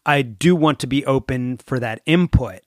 [0.04, 2.62] I do want to be open for that input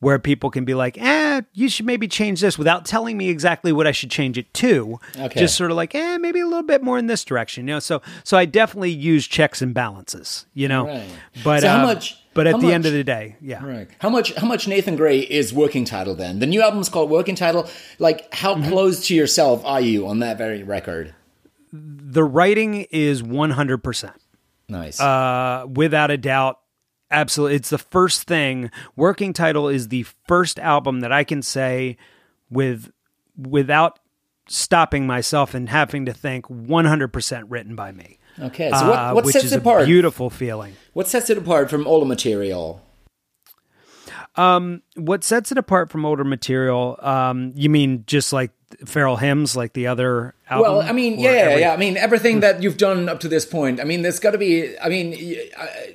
[0.00, 3.72] where people can be like, eh, you should maybe change this without telling me exactly
[3.72, 5.00] what I should change it to.
[5.18, 5.40] Okay.
[5.40, 7.78] Just sort of like, eh, maybe a little bit more in this direction, you know.
[7.80, 10.86] So, so I definitely use checks and balances, you know.
[10.86, 11.08] Right.
[11.42, 13.64] But So how uh, much- But at how the end of the day, yeah.
[13.64, 13.88] Right.
[13.98, 14.32] How much?
[14.36, 16.38] How much Nathan Gray is working title then?
[16.38, 17.68] The new album's called Working Title.
[17.98, 18.68] Like, how Mm-hmm.
[18.70, 21.14] close to yourself are you on that very record?
[21.72, 24.14] The writing is one hundred percent.
[24.68, 25.00] Nice.
[25.00, 26.60] uh, without a doubt.
[27.10, 27.56] Absolutely.
[27.56, 28.70] It's the first thing.
[28.96, 31.96] Working Title is the first album that I can say
[32.50, 32.90] with
[33.36, 33.98] without
[34.48, 38.18] stopping myself and having to think 100% written by me.
[38.40, 38.70] okay.
[38.70, 39.82] So what, Uh, what which sets it apart?
[39.82, 40.74] a beautiful feeling.
[40.92, 42.82] what sets it apart from older material?
[44.36, 46.98] Um, What sets it apart from older material?
[47.02, 48.50] Um, you mean just like
[48.84, 50.72] Feral Hymns, like the other album?
[50.76, 51.72] Well, I mean, yeah, yeah, every- yeah.
[51.72, 53.80] I mean, everything that you've done up to this point.
[53.80, 54.78] I mean, there's got to be.
[54.78, 55.14] I mean,
[55.58, 55.94] I-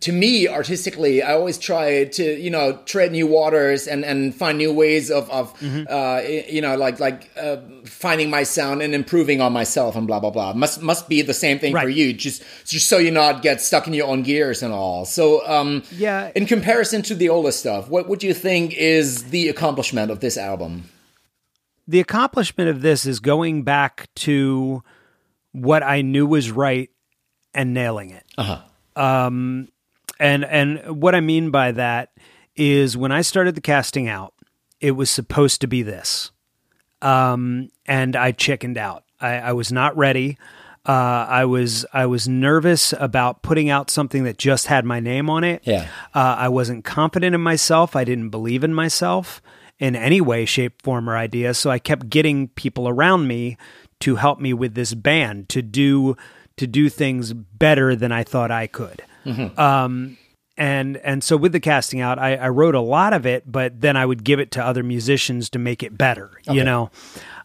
[0.00, 4.56] to me, artistically, I always try to, you know, tread new waters and and find
[4.58, 5.52] new ways of of,
[5.88, 10.18] uh, you know, like like uh, finding my sound and improving on myself and blah
[10.20, 10.52] blah blah.
[10.54, 13.86] Must must be the same thing for you, just just so you not get stuck
[13.86, 15.04] in your own gears and all.
[15.04, 16.30] So, um, Yeah.
[16.34, 20.36] In comparison to the older stuff, what would you think is the accomplishment of this
[20.38, 20.90] album?
[21.86, 24.82] The accomplishment of this is going back to
[25.52, 26.90] what I knew was right
[27.52, 28.24] and nailing it.
[28.36, 28.60] Uh-huh.
[28.96, 29.68] Um,
[30.18, 32.12] and and what I mean by that
[32.56, 34.34] is when I started the casting out,
[34.80, 36.30] it was supposed to be this,
[37.02, 39.04] um, and I chickened out.
[39.20, 40.38] I, I was not ready.
[40.86, 45.30] Uh, I was I was nervous about putting out something that just had my name
[45.30, 45.62] on it.
[45.64, 45.88] Yeah.
[46.14, 47.96] Uh, I wasn't confident in myself.
[47.96, 49.42] I didn't believe in myself
[49.84, 51.52] in any way, shape, form, or idea.
[51.54, 53.56] So I kept getting people around me
[54.00, 56.16] to help me with this band to do
[56.56, 59.02] to do things better than I thought I could.
[59.58, 60.16] Um,
[60.56, 63.80] and and so with the casting out, I, I wrote a lot of it, but
[63.80, 66.30] then I would give it to other musicians to make it better.
[66.50, 66.90] You know.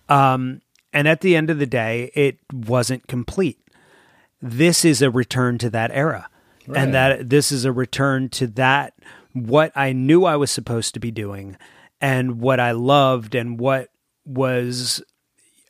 [0.09, 0.61] Um,
[0.93, 3.57] and at the end of the day, it wasn't complete
[4.41, 6.29] this is a return to that era
[6.67, 6.81] Right.
[6.83, 8.93] and that this is a return to that
[9.33, 11.57] what i knew i was supposed to be doing
[12.01, 13.89] and what i loved and what
[14.25, 15.01] was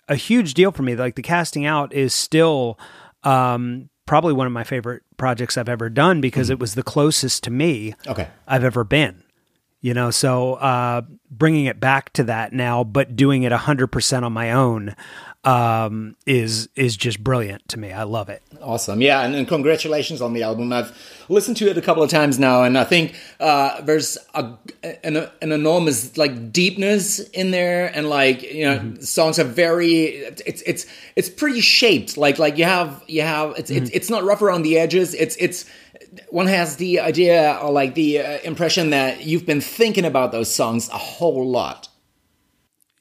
[0.07, 0.95] a huge deal for me.
[0.95, 2.79] Like the casting out is still
[3.23, 7.43] um, probably one of my favorite projects i've ever done because it was the closest
[7.43, 8.27] to me Okay.
[8.47, 9.23] i've ever been
[9.81, 10.11] you know?
[10.11, 14.95] So uh, bringing it back to that now but doing it 100% on my own
[15.43, 19.01] um, is is just brilliant to me i love it Awesome.
[19.01, 20.73] Yeah, and, and congratulations on the album.
[20.73, 20.95] I've
[21.29, 24.53] listened to it a couple of times now, and I think uh, there's a,
[25.03, 30.61] an, an enormous like deepness in there, and like you know, songs are very it's
[30.63, 32.17] it's it's pretty shaped.
[32.17, 35.13] Like like you have you have it's it's, it's not rough around the edges.
[35.13, 35.65] It's it's
[36.29, 40.53] one has the idea or like the uh, impression that you've been thinking about those
[40.53, 41.88] songs a whole lot.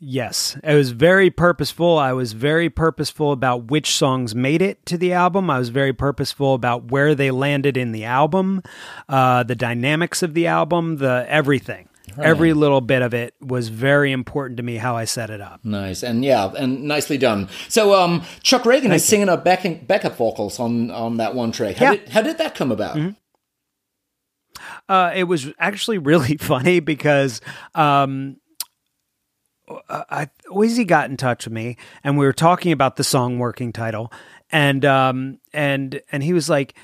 [0.00, 1.98] Yes, it was very purposeful.
[1.98, 5.50] I was very purposeful about which songs made it to the album.
[5.50, 8.62] I was very purposeful about where they landed in the album,
[9.08, 11.88] uh, the dynamics of the album, the everything.
[12.16, 12.26] Right.
[12.26, 15.64] Every little bit of it was very important to me how I set it up.
[15.64, 17.48] Nice and yeah, and nicely done.
[17.68, 19.08] So, um, Chuck Ragan Thank is you.
[19.08, 21.76] singing a backing, backup vocals on on that one track.
[21.76, 21.96] How, yeah.
[21.96, 22.96] did, how did that come about?
[22.96, 23.10] Mm-hmm.
[24.88, 27.40] Uh, it was actually really funny because
[27.74, 28.36] um,
[29.88, 33.72] I Oise got in touch with me and we were talking about the song working
[33.72, 34.12] title
[34.50, 36.74] and um and and he was like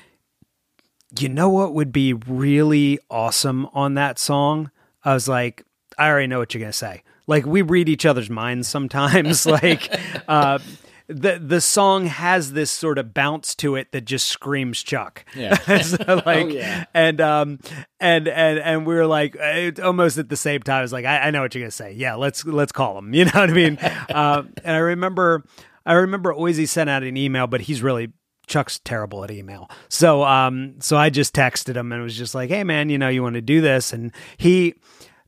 [1.19, 4.71] you know what would be really awesome on that song?
[5.03, 5.63] I was like
[5.97, 7.03] I already know what you're to say.
[7.27, 9.93] Like we read each other's minds sometimes like
[10.27, 10.59] uh
[11.07, 15.25] the the song has this sort of bounce to it that just screams Chuck.
[15.35, 15.55] Yeah.
[15.81, 16.85] so like, oh, yeah.
[16.93, 17.59] and um,
[17.99, 19.37] and and and we were like,
[19.83, 21.93] almost at the same time, I was like, I, I, know what you're gonna say.
[21.93, 23.05] Yeah, let's let's call him.
[23.15, 23.77] You know what I mean?
[23.77, 25.43] uh, and I remember,
[25.85, 28.11] I remember Oise sent out an email, but he's really
[28.47, 29.69] Chuck's terrible at email.
[29.89, 33.09] So um, so I just texted him and was just like, hey man, you know,
[33.09, 33.93] you want to do this?
[33.93, 34.73] And he,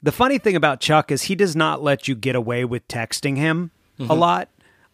[0.01, 3.37] the funny thing about Chuck is he does not let you get away with texting
[3.37, 4.11] him mm-hmm.
[4.11, 4.49] a lot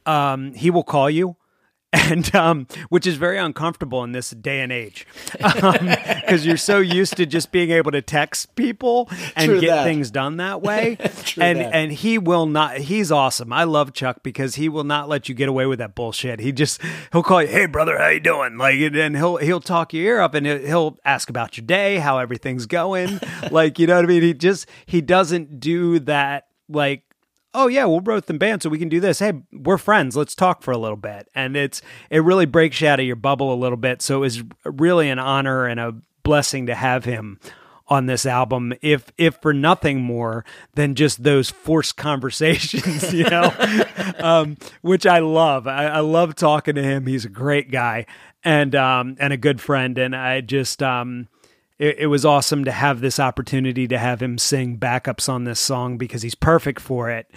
[0.06, 1.36] um, he will call you
[1.94, 5.06] and um, which is very uncomfortable in this day and age.
[5.34, 9.68] Because um, you're so used to just being able to text people and True get
[9.68, 9.84] that.
[9.84, 10.98] things done that way.
[11.39, 11.76] And that.
[11.76, 13.54] and he will not he's awesome.
[13.54, 16.39] I love chuck because he will not let you get away with that bullshit.
[16.39, 18.58] He just he'll call you hey brother how you doing?
[18.58, 22.18] Like and he'll he'll talk your ear up and he'll ask about your day how
[22.18, 23.20] everything's going.
[23.52, 24.24] Like you know what i mean?
[24.24, 27.04] He just he doesn't do that like
[27.54, 29.20] oh yeah, we'll both in band, so we can do this.
[29.20, 30.16] Hey, we're friends.
[30.16, 31.30] Let's talk for a little bit.
[31.36, 34.02] And it's it really breaks you out of your bubble a little bit.
[34.02, 37.39] So it was really an honor and a blessing to have him
[37.89, 43.54] on this album if if for nothing more than just those forced conversations you know
[44.20, 48.06] um, which i love I, I, love talking to him he's a great guy
[48.42, 51.28] and um, and a good friend and i just um,
[51.80, 55.60] it, it, was awesome to have this opportunity to have him sing backups on this
[55.60, 57.30] song because he's perfect for it,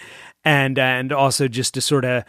[0.43, 2.23] and and also just to sort of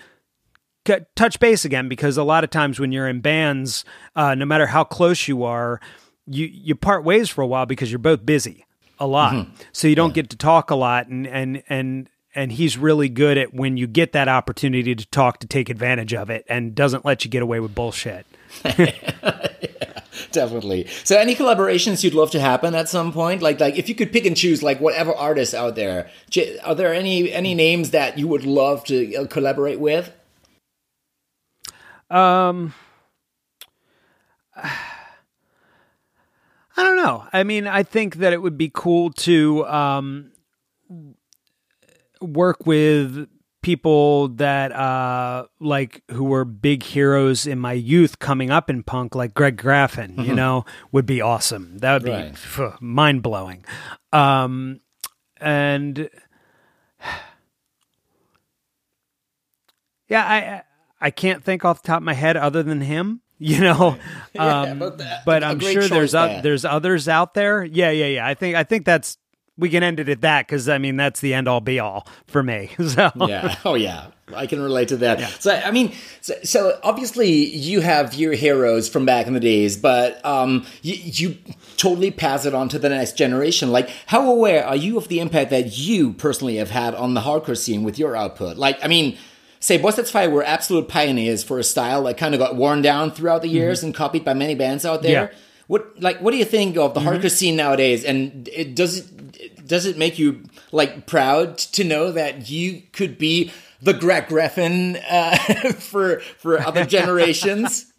[1.16, 3.84] touch base again because a lot of times when you're in bands,
[4.16, 5.80] uh, no matter how close you are,
[6.26, 8.66] you you part ways for a while because you're both busy
[8.98, 9.52] a lot, mm-hmm.
[9.72, 10.22] so you don't yeah.
[10.22, 13.86] get to talk a lot, and and and and he's really good at when you
[13.86, 17.42] get that opportunity to talk to take advantage of it and doesn't let you get
[17.42, 18.26] away with bullshit.
[20.32, 20.86] definitely.
[21.04, 23.42] So, any collaborations you'd love to happen at some point?
[23.42, 26.10] Like, like if you could pick and choose, like whatever artists out there,
[26.64, 30.12] are there any any names that you would love to uh, collaborate with?
[32.10, 32.74] Um,
[34.56, 37.26] I don't know.
[37.32, 40.32] I mean, I think that it would be cool to um
[42.20, 43.28] work with
[43.68, 49.14] people that uh like who were big heroes in my youth coming up in punk
[49.14, 50.22] like Greg Graffin, mm-hmm.
[50.22, 51.76] you know, would be awesome.
[51.80, 52.34] That would be right.
[52.80, 53.62] mind-blowing.
[54.10, 54.80] Um
[55.36, 56.08] and
[60.08, 60.62] yeah, I
[60.98, 63.98] I can't think off the top of my head other than him, you know.
[64.32, 67.62] yeah, um, but, but I'm sure there's o- there's others out there.
[67.62, 68.26] Yeah, yeah, yeah.
[68.26, 69.18] I think I think that's
[69.58, 72.06] we can end it at that because I mean that's the end all be all
[72.26, 72.70] for me.
[72.88, 75.18] So yeah, oh yeah, I can relate to that.
[75.18, 75.26] Yeah.
[75.26, 79.76] So I mean, so, so, obviously you have your heroes from back in the days,
[79.76, 81.38] but um, you, you
[81.76, 83.70] totally pass it on to the next generation.
[83.72, 87.20] Like, how aware are you of the impact that you personally have had on the
[87.20, 88.56] hardcore scene with your output?
[88.56, 89.18] Like, I mean.
[89.60, 92.80] Say, Boy Sets Fire were absolute pioneers for a style that kind of got worn
[92.80, 93.86] down throughout the years mm-hmm.
[93.86, 95.32] and copied by many bands out there.
[95.32, 95.38] Yeah.
[95.66, 97.08] What like what do you think of the mm-hmm.
[97.08, 98.04] hardcore scene nowadays?
[98.04, 99.17] And it, does it
[99.66, 105.02] does it make you like proud to know that you could be the Greg Graffin
[105.08, 105.36] uh,
[105.72, 107.92] for for other generations?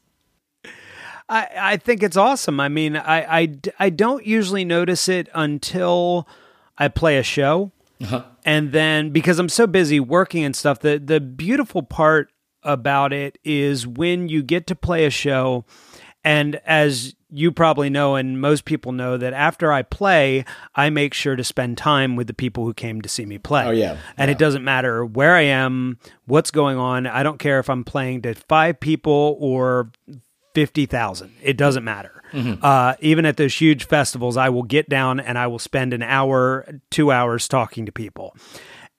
[1.30, 2.60] I, I think it's awesome.
[2.60, 6.28] I mean, I, I, I don't usually notice it until
[6.76, 7.72] I play a show.
[8.02, 8.24] Uh-huh.
[8.46, 12.32] And then because I'm so busy working and stuff, the, the beautiful part
[12.64, 15.66] about it is when you get to play a show
[16.24, 21.14] and as you probably know, and most people know, that after I play, I make
[21.14, 23.66] sure to spend time with the people who came to see me play.
[23.66, 23.98] Oh, yeah.
[24.18, 24.34] And yeah.
[24.34, 27.06] it doesn't matter where I am, what's going on.
[27.08, 29.92] I don't care if I'm playing to five people or
[30.56, 31.34] 50,000.
[31.42, 32.24] It doesn't matter.
[32.34, 32.64] Mm-hmm.
[32.64, 36.04] Uh, even at those huge festivals, I will get down and I will spend an
[36.04, 38.36] hour, two hours talking to people.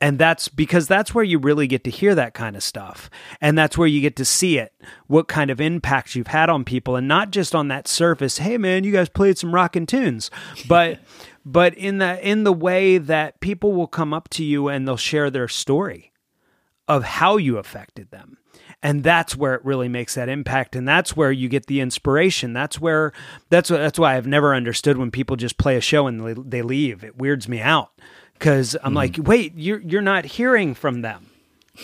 [0.01, 3.11] And that's because that's where you really get to hear that kind of stuff.
[3.41, 4.73] And that's where you get to see it,
[5.09, 8.57] what kind of impact you've had on people and not just on that surface, hey
[8.57, 10.31] man, you guys played some rockin' tunes,
[10.69, 11.01] but
[11.45, 14.97] but in the in the way that people will come up to you and they'll
[14.97, 16.13] share their story
[16.89, 18.39] of how you affected them.
[18.83, 20.75] And that's where it really makes that impact.
[20.75, 22.55] And that's where you get the inspiration.
[22.55, 23.13] That's where,
[23.51, 26.63] that's, that's why I've never understood when people just play a show and they, they
[26.63, 27.05] leave.
[27.05, 27.93] It weirds me out
[28.41, 28.97] because I'm mm-hmm.
[28.97, 31.26] like, wait, you're, you're not hearing from them.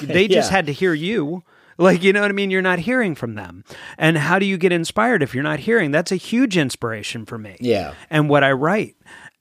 [0.03, 0.57] They just yeah.
[0.57, 1.43] had to hear you.
[1.79, 2.51] Like, you know what I mean?
[2.51, 3.65] You're not hearing from them.
[3.97, 5.91] And how do you get inspired if you're not hearing?
[5.91, 7.57] That's a huge inspiration for me.
[7.61, 7.95] Yeah.
[8.11, 8.97] And what I write.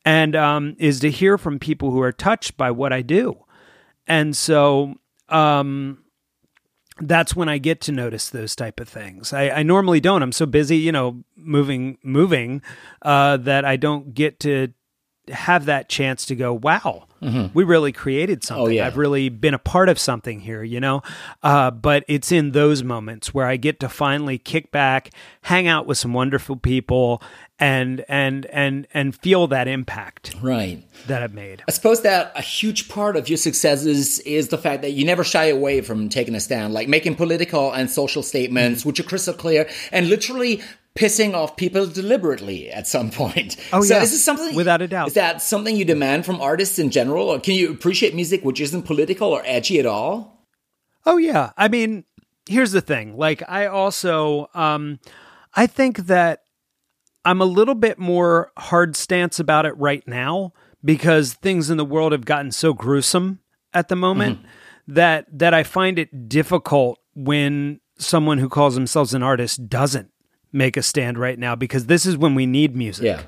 [0.05, 3.43] And um, is to hear from people who are touched by what I do.
[4.07, 4.95] And so
[5.27, 6.03] um,
[6.99, 9.33] that's when I get to notice those type of things.
[9.33, 10.21] I, I normally don't.
[10.21, 12.61] I'm so busy, you know, moving, moving,
[13.01, 14.69] uh, that I don't get to
[15.29, 17.47] have that chance to go, wow, mm-hmm.
[17.53, 18.65] we really created oh, something.
[18.65, 18.87] Oh, yeah.
[18.87, 21.01] I've really been a part of something here, you know?
[21.43, 25.11] Uh, but it's in those moments where I get to finally kick back,
[25.43, 27.21] hang out with some wonderful people
[27.57, 31.63] and and and and feel that impact right that I've made.
[31.67, 35.23] I suppose that a huge part of your successes is the fact that you never
[35.23, 38.89] shy away from taking a stand, like making political and social statements, mm-hmm.
[38.89, 40.61] which are crystal clear and literally
[40.97, 43.57] pissing off people deliberately at some point.
[43.73, 45.07] Oh so yeah, is this something without a doubt?
[45.09, 48.61] Is that something you demand from artists in general, or can you appreciate music which
[48.61, 50.47] isn't political or edgy at all?
[51.05, 52.05] Oh yeah, I mean,
[52.47, 53.17] here's the thing.
[53.17, 54.99] Like, I also, um,
[55.53, 56.43] I think that
[57.25, 61.85] I'm a little bit more hard stance about it right now because things in the
[61.85, 63.39] world have gotten so gruesome
[63.73, 64.93] at the moment mm-hmm.
[64.93, 70.11] that that I find it difficult when someone who calls themselves an artist doesn't
[70.55, 73.05] make a stand right now because this is when we need music.
[73.05, 73.21] Yeah.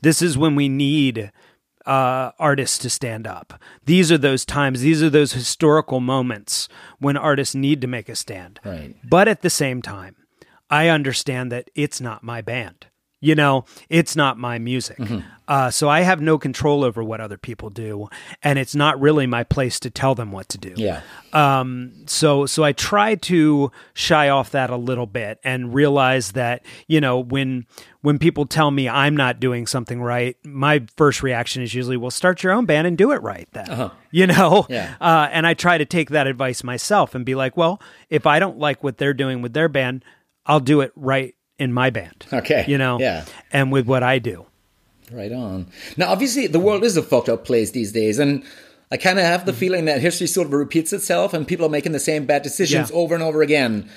[0.00, 1.32] This is when we need
[1.84, 3.60] uh, artists to stand up.
[3.84, 6.68] These are those times, these are those historical moments
[6.98, 8.60] when artists need to make a stand.
[8.64, 8.94] Right.
[9.02, 10.14] But at the same time,
[10.70, 12.86] I understand that it's not my band.
[13.20, 14.98] You know, it's not my music.
[14.98, 15.20] Mm-hmm.
[15.48, 18.08] Uh, so I have no control over what other people do,
[18.42, 20.74] and it's not really my place to tell them what to do.
[20.76, 21.00] Yeah.
[21.32, 22.04] Um.
[22.06, 27.00] So so I try to shy off that a little bit and realize that you
[27.00, 27.66] know when
[28.02, 32.10] when people tell me I'm not doing something right, my first reaction is usually, "Well,
[32.10, 33.90] start your own band and do it right." Then, uh-huh.
[34.10, 34.66] you know.
[34.68, 34.94] Yeah.
[35.00, 38.38] Uh, and I try to take that advice myself and be like, "Well, if I
[38.38, 40.04] don't like what they're doing with their band,
[40.44, 42.26] I'll do it right in my band.
[42.32, 42.64] Okay.
[42.66, 42.98] You know?
[42.98, 43.24] Yeah.
[43.52, 44.46] And with what I do.
[45.10, 45.66] Right on.
[45.96, 48.18] Now, obviously, the world is a fucked up place these days.
[48.18, 48.44] And
[48.90, 49.58] I kind of have the mm-hmm.
[49.58, 52.90] feeling that history sort of repeats itself and people are making the same bad decisions
[52.90, 52.96] yeah.
[52.96, 53.88] over and over again.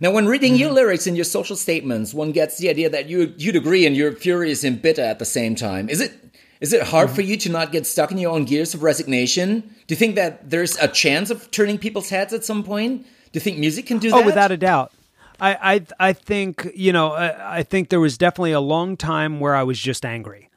[0.00, 0.60] Now, when reading mm-hmm.
[0.60, 3.96] your lyrics and your social statements, one gets the idea that you, you'd agree and
[3.96, 5.88] you're furious and bitter at the same time.
[5.88, 6.12] Is it
[6.60, 7.16] is it hard mm-hmm.
[7.16, 9.60] for you to not get stuck in your own gears of resignation?
[9.60, 13.02] Do you think that there's a chance of turning people's heads at some point?
[13.02, 14.22] Do you think music can do oh, that?
[14.22, 14.92] Oh, without a doubt.
[15.40, 19.40] I, I I think you know I, I, think there was definitely a long time
[19.40, 20.50] where I was just angry,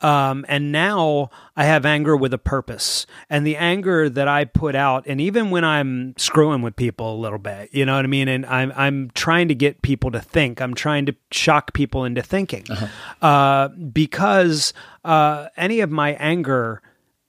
[0.00, 4.74] um, and now I have anger with a purpose, and the anger that I put
[4.74, 8.08] out, and even when I'm screwing with people a little bit, you know what I
[8.08, 12.04] mean, and I'm I'm trying to get people to think, I'm trying to shock people
[12.04, 13.26] into thinking, uh-huh.
[13.26, 14.72] uh, because
[15.04, 16.82] uh, any of my anger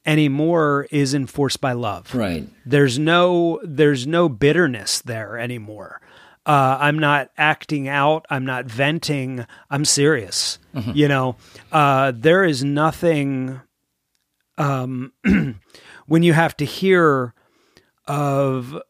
[0.05, 2.13] anymore is enforced by love.
[2.15, 2.47] Right.
[2.65, 6.01] There's no there's no bitterness there anymore.
[6.49, 8.25] Uh, I'm not acting out.
[8.31, 9.45] I'm not venting.
[9.69, 10.57] I'm serious.
[10.73, 10.93] Mm-hmm.
[10.95, 11.35] You know,
[11.71, 13.61] uh, there is nothing
[14.57, 15.13] um,
[16.07, 17.35] when you have to hear
[18.07, 18.81] of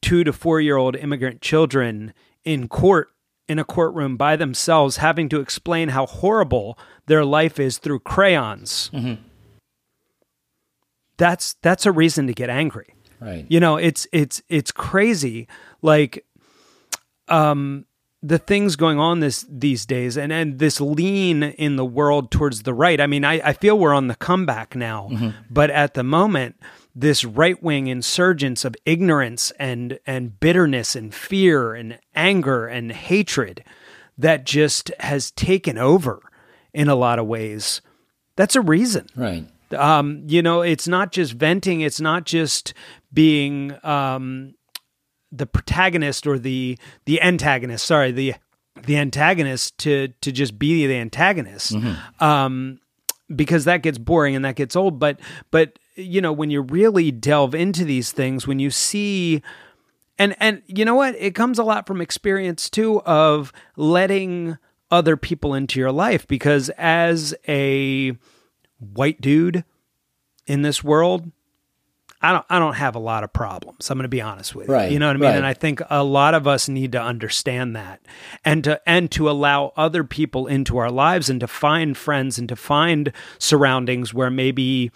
[0.00, 3.08] two to four year old immigrant children in court
[3.46, 8.90] in a courtroom by themselves having to explain how horrible their life is through crayons.
[8.94, 9.20] Mm-hmm.
[11.18, 12.94] That's that's a reason to get angry.
[13.24, 13.46] Right.
[13.48, 15.48] You know, it's it's it's crazy.
[15.80, 16.26] Like,
[17.28, 17.86] um,
[18.22, 22.62] the things going on this these days and, and this lean in the world towards
[22.62, 23.00] the right.
[23.00, 25.30] I mean, I, I feel we're on the comeback now, mm-hmm.
[25.50, 26.56] but at the moment,
[26.94, 33.62] this right wing insurgence of ignorance and and bitterness and fear and anger and hatred
[34.16, 36.20] that just has taken over
[36.72, 37.80] in a lot of ways.
[38.36, 39.06] That's a reason.
[39.14, 39.46] Right.
[39.74, 42.74] Um, you know, it's not just venting, it's not just
[43.12, 44.54] being um,
[45.30, 47.84] the protagonist or the the antagonist.
[47.84, 48.34] Sorry, the
[48.86, 51.74] the antagonist to to just be the antagonist.
[51.74, 52.24] Mm-hmm.
[52.24, 52.80] Um,
[53.34, 54.98] because that gets boring and that gets old.
[54.98, 55.20] But
[55.50, 59.42] but you know when you really delve into these things, when you see
[60.18, 64.58] and and you know what, it comes a lot from experience too of letting
[64.90, 68.16] other people into your life because as a
[68.92, 69.64] white dude
[70.46, 71.30] in this world,
[72.24, 73.90] I don't I don't have a lot of problems.
[73.90, 74.74] I'm going to be honest with you.
[74.74, 75.28] Right, you know what I mean?
[75.28, 75.36] right.
[75.36, 78.00] And I think a lot of us need to understand that
[78.44, 82.48] and to and to allow other people into our lives and to find friends and
[82.48, 84.90] to find surroundings where maybe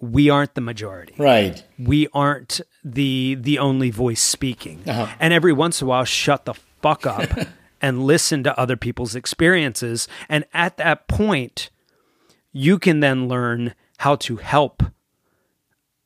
[0.00, 1.14] we aren't the majority.
[1.18, 1.64] Right.
[1.78, 4.82] We aren't the the only voice speaking.
[4.86, 5.06] Uh-huh.
[5.20, 7.30] And every once in a while shut the fuck up
[7.80, 11.70] and listen to other people's experiences and at that point
[12.54, 14.82] you can then learn how to help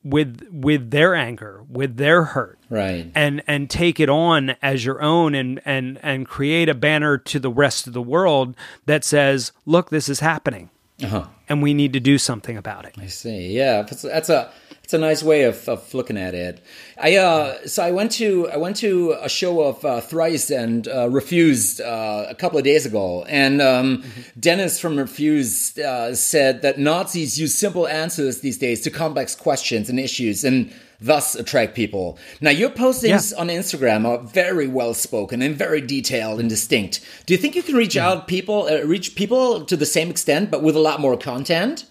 [0.05, 3.11] with with their anger, with their hurt Right.
[3.15, 7.39] and and take it on as your own and and and create a banner to
[7.39, 10.71] the rest of the world that says look this is happening
[11.03, 11.27] Uh-huh.
[11.49, 13.49] and we need to do something about it I see.
[13.57, 14.51] Yeah, that's, that's a
[14.89, 16.65] it's a nice way of, of looking at it.
[16.97, 20.89] I uh, so I went to I went to a show of uh, Thrice and
[20.89, 24.03] uh, Refused uh, a couple of days ago, and um,
[24.41, 29.91] Dennis from Refused uh, said that Nazis use simple answers these days to complex questions
[29.91, 30.73] and issues, and
[31.03, 32.17] thus attract people.
[32.41, 33.41] Now your postings Yeah.
[33.43, 37.03] on Instagram are very well spoken and very detailed and distinct.
[37.27, 40.51] Do you think you can reach out people uh, reach people to the same extent,
[40.51, 41.85] but with a lot more content?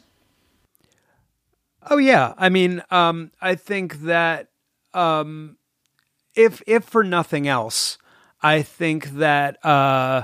[1.90, 4.50] Oh yeah, I mean, um, I think that
[4.94, 5.58] um,
[6.36, 7.98] if if for nothing else,
[8.42, 10.24] I think that uh,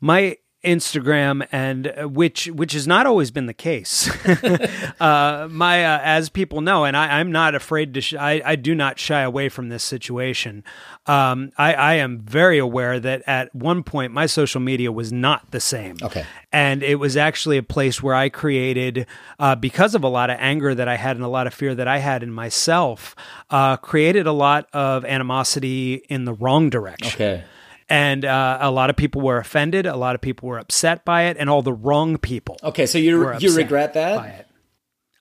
[0.00, 4.08] my Instagram and uh, which which has not always been the case.
[5.00, 8.00] uh, my uh, as people know, and I, I'm not afraid to.
[8.00, 10.62] Sh- I I do not shy away from this situation.
[11.06, 15.50] Um, I I am very aware that at one point my social media was not
[15.50, 15.96] the same.
[16.00, 16.24] Okay.
[16.52, 19.06] And it was actually a place where I created,
[19.38, 21.74] uh, because of a lot of anger that I had and a lot of fear
[21.74, 23.16] that I had in myself,
[23.50, 27.14] uh, created a lot of animosity in the wrong direction.
[27.14, 27.44] Okay.
[27.92, 29.84] And uh, a lot of people were offended.
[29.84, 32.56] A lot of people were upset by it, and all the wrong people.
[32.62, 34.48] Okay, so you you regret that?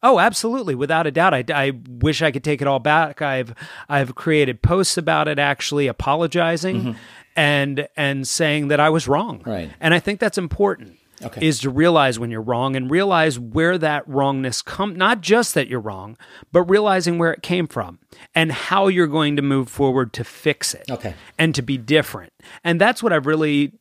[0.03, 1.33] Oh, absolutely, without a doubt.
[1.33, 3.21] I, I wish I could take it all back.
[3.21, 3.53] I've
[3.89, 6.95] I've created posts about it, actually apologizing
[7.35, 9.39] and and saying that I was wrong.
[9.39, 9.49] Mm-hmm.
[9.49, 9.71] Right.
[9.79, 10.97] And I think that's important.
[11.23, 11.45] Okay.
[11.47, 15.67] Is to realize when you're wrong and realize where that wrongness come not just that
[15.67, 16.17] you're wrong,
[16.51, 17.99] but realizing where it came from
[18.33, 21.13] and how you're going to move forward to fix it Okay.
[21.37, 22.33] and to be different.
[22.63, 23.73] And that's what I've really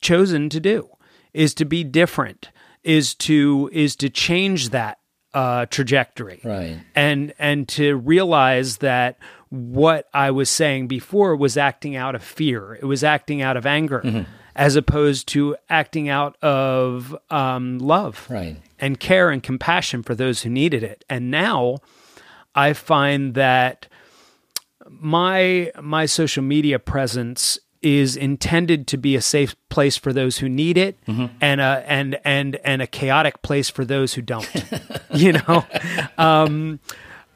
[0.00, 0.88] chosen to do
[1.34, 2.50] is to be different,
[2.82, 4.98] is to is to change that
[5.34, 6.78] uh, trajectory, Right.
[6.94, 9.18] And and to realize that
[9.50, 12.74] what I was saying before was acting out of fear.
[12.80, 14.24] It was acting out of anger,
[14.56, 18.56] as opposed to acting out of um, love, Right.
[18.80, 21.04] and care and compassion for those who needed it.
[21.08, 21.76] And now
[22.54, 23.86] I find that
[24.88, 30.48] my my social media presence is intended to be a safe place for those who
[30.48, 34.48] need it and a and and and a chaotic place for those who don't.
[35.12, 35.64] You know?
[36.18, 36.80] Um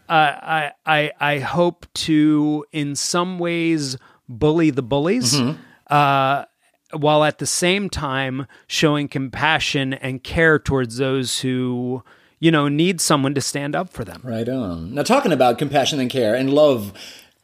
[0.08, 3.96] I I I hope to in some ways
[4.28, 5.38] bully the bullies.
[5.86, 6.44] Uh
[6.92, 12.02] while at the same time showing compassion and care towards those who
[12.38, 14.94] you know need someone to stand up for them Right on.
[14.94, 16.92] Now, talking about compassion and care and love,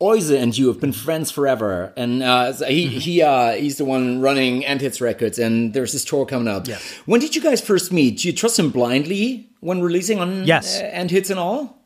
[0.03, 4.21] Oise and you have been friends forever, and uh, he he uh, he's the one
[4.21, 6.67] running End Hits Records, and there's this tour coming up.
[6.69, 6.83] Yes.
[7.07, 8.19] When did you guys first meet?
[8.19, 10.81] Do you trust him blindly when releasing on Yes.
[10.81, 11.83] uh, Ant Hits and all?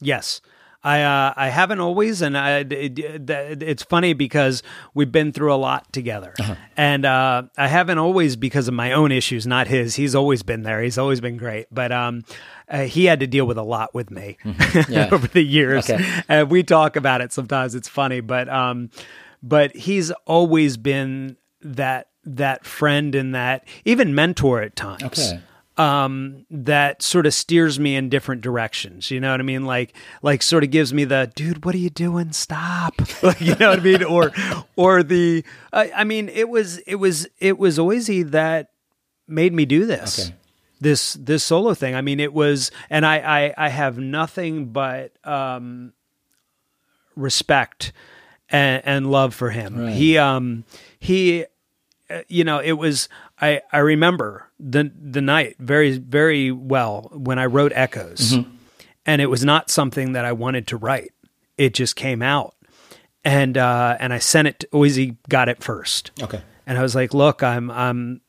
[0.00, 0.40] Yes.
[0.86, 4.62] I uh, I haven't always, and I, it, it- it's funny because
[4.94, 6.32] we've been through a lot together,
[6.76, 9.96] and uh, I haven't always because of my own issues, not his.
[9.96, 10.80] He's always been there.
[10.82, 12.22] He's always been great, but um,
[12.70, 14.36] uh, he had to deal with a lot with me
[14.88, 15.08] Yeah.
[15.10, 16.04] over the years, Okay.
[16.28, 17.74] and we talk about it sometimes.
[17.74, 18.90] It's funny, but um,
[19.42, 25.40] but he's always been that that friend and that even mentor at times Okay.
[25.78, 29.10] Um, that sort of steers me in different directions.
[29.10, 29.66] You know what I mean?
[29.66, 32.32] Like, like sort of gives me the dude, what are you doing?
[32.32, 32.94] Stop.
[33.22, 34.02] like, you know what I mean?
[34.02, 34.32] Or,
[34.74, 38.70] or the, I, I mean, it was, it was, it was Oise that
[39.28, 40.28] made me do this.
[40.28, 40.34] Okay.
[40.78, 41.94] This this solo thing.
[41.94, 45.94] I mean, it was, and I I, I have nothing but um,
[47.16, 47.92] respect
[48.50, 49.78] and, and love for him.
[49.78, 49.94] Right.
[49.94, 50.64] He um
[50.98, 51.46] he
[52.10, 53.08] uh, you know it was
[53.40, 58.34] I I remember the the night very very well when I wrote Echoes,
[59.04, 61.12] and it was not something that I wanted to write.
[61.58, 62.54] It just came out,
[63.24, 64.60] and uh, and I sent it.
[64.60, 66.40] to Oise got it first, Okay.
[66.66, 68.20] and I was like, "Look, I'm I'm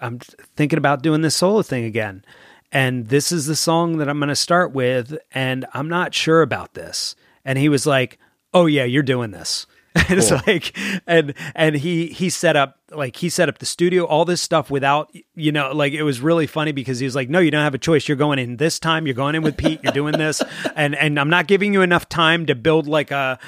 [0.00, 2.24] I'm thinking about doing this solo thing again,
[2.72, 6.42] and this is the song that I'm going to start with, and I'm not sure
[6.42, 7.14] about this."
[7.44, 8.18] And he was like,
[8.54, 10.76] "Oh yeah, you're doing this." And it's like,
[11.06, 14.70] and and he he set up like he set up the studio, all this stuff
[14.70, 17.62] without you know, like it was really funny because he was like, "No, you don't
[17.62, 18.08] have a choice.
[18.08, 19.06] You're going in this time.
[19.06, 19.80] You're going in with Pete.
[19.82, 20.42] You're doing this,
[20.76, 23.38] and and I'm not giving you enough time to build like a."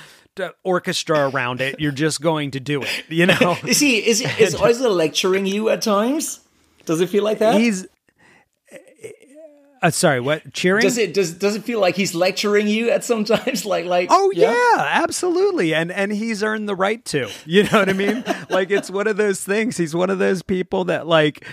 [0.65, 4.55] orchestra around it you're just going to do it you know Is he is is
[4.61, 6.41] Oise lecturing you at times?
[6.85, 7.59] Does it feel like that?
[7.59, 7.87] he's
[9.87, 10.83] Uh, sorry, what cheering?
[10.83, 13.65] Does it does does it feel like he's lecturing you at some times?
[13.65, 14.75] Like like Oh yeah?
[14.79, 15.75] absolutely.
[15.75, 17.29] And and he's earned the right to.
[17.45, 18.25] You know what I mean?
[18.51, 19.77] like it's one of those things.
[19.77, 21.47] He's one of those people that like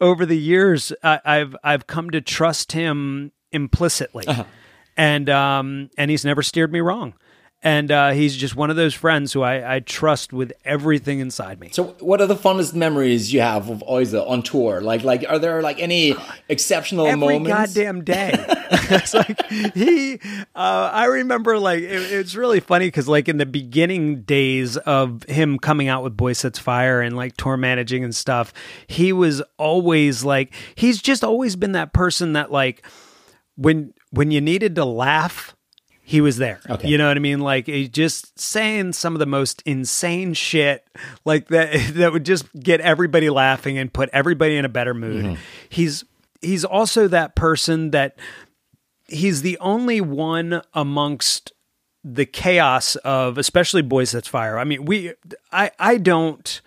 [0.00, 4.24] over the years I, I've I've come to trust him implicitly.
[4.28, 4.44] Uh-huh.
[4.96, 7.14] And um and he's never steered me wrong.
[7.62, 11.60] And uh, he's just one of those friends who I, I trust with everything inside
[11.60, 11.68] me.
[11.72, 14.80] So, what are the funnest memories you have of Oise on tour?
[14.80, 16.14] Like, like, are there like any
[16.48, 17.74] exceptional every moments?
[17.74, 18.30] goddamn day.
[18.70, 20.14] it's like he.
[20.54, 25.24] Uh, I remember like it, it's really funny because like in the beginning days of
[25.24, 28.54] him coming out with Boy Sets Fire and like tour managing and stuff,
[28.86, 32.86] he was always like he's just always been that person that like
[33.56, 35.54] when when you needed to laugh.
[36.10, 36.58] He was there.
[36.68, 36.88] Okay.
[36.88, 37.38] You know what I mean?
[37.38, 40.84] Like he just saying some of the most insane shit
[41.24, 45.24] like that that would just get everybody laughing and put everybody in a better mood.
[45.24, 45.40] Mm-hmm.
[45.68, 46.04] He's
[46.40, 48.18] he's also that person that
[49.06, 51.52] he's the only one amongst
[52.02, 55.12] the chaos of especially Boy Sets Fire i mean we
[55.52, 56.62] i i don't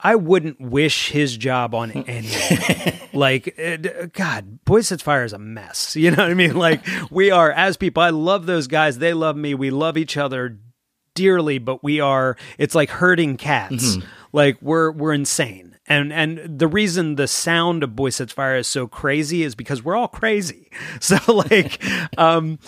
[0.00, 3.00] i wouldn't wish his job on anyone.
[3.12, 5.96] Like it, god Boy Sets Fire is a mess.
[5.96, 6.56] You know what i mean?
[6.56, 8.98] Like we are as people i love those guys.
[8.98, 9.54] They love me.
[9.54, 10.58] We love each other
[11.14, 13.96] dearly but we are it's like herding cats.
[14.32, 15.76] Like we're we're insane.
[15.86, 19.82] And and the reason the sound of Boy Sets Fire is so crazy is because
[19.82, 20.70] we're all crazy.
[21.00, 21.82] So like
[22.18, 22.58] um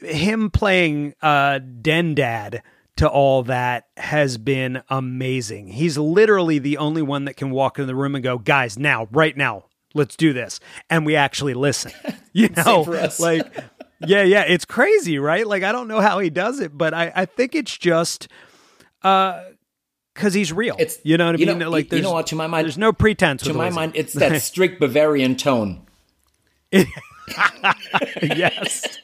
[0.00, 2.62] him playing uh den dad
[2.96, 5.68] to all that has been amazing.
[5.68, 9.08] He's literally the only one that can walk in the room and go guys now
[9.10, 9.64] right now
[9.94, 10.58] let's do this.
[10.90, 11.92] And we actually listen
[12.32, 12.82] you know?
[13.20, 13.46] like
[14.06, 15.46] yeah yeah it's crazy right?
[15.46, 18.28] Like i don't know how he does it but i i think it's just
[19.02, 19.42] uh
[20.14, 20.74] because he's real.
[20.78, 21.58] It's- you know what i mean?
[21.58, 23.92] know- like you there's, know what, to my mind- there's no pretense to my mind,
[23.96, 25.82] it's that strict Bavarian tone.
[28.22, 28.98] yes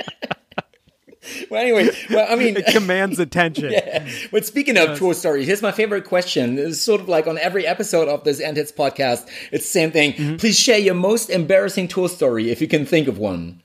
[1.51, 3.75] Well, anyway, well, I mean, it commands attention
[4.31, 6.59] But speaking of tour stories, here's my favorite question.
[6.59, 9.91] It's sort of like on every episode of this End Hits podcast, it's the same
[9.91, 10.13] thing.
[10.13, 10.37] Mm-hmm.
[10.37, 13.63] Please share your most embarrassing tour story if you can think of one.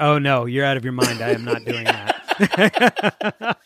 [0.00, 1.20] Oh no, you're out of your mind.
[1.22, 3.56] I am not doing that.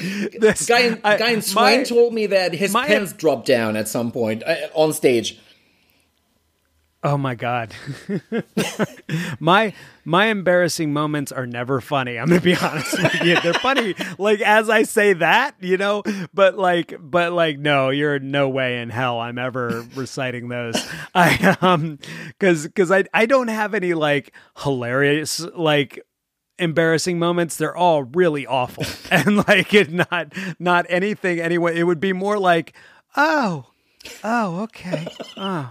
[0.40, 3.46] this Guy in, I- guy in my- Swain told me that his my- pants dropped
[3.46, 5.38] down at some point uh, on stage.
[7.02, 7.72] Oh my god.
[9.40, 9.74] my
[10.04, 12.18] my embarrassing moments are never funny.
[12.18, 13.40] I'm going to be honest with you.
[13.40, 16.02] They're funny like as I say that, you know,
[16.34, 20.74] but like but like no, you're no way in hell I'm ever reciting those.
[21.14, 21.98] I um
[22.40, 26.00] cuz cuz I I don't have any like hilarious like
[26.58, 32.00] embarrassing moments they're all really awful and like it not not anything anyway it would
[32.00, 32.72] be more like
[33.14, 33.66] oh
[34.24, 35.68] oh okay oh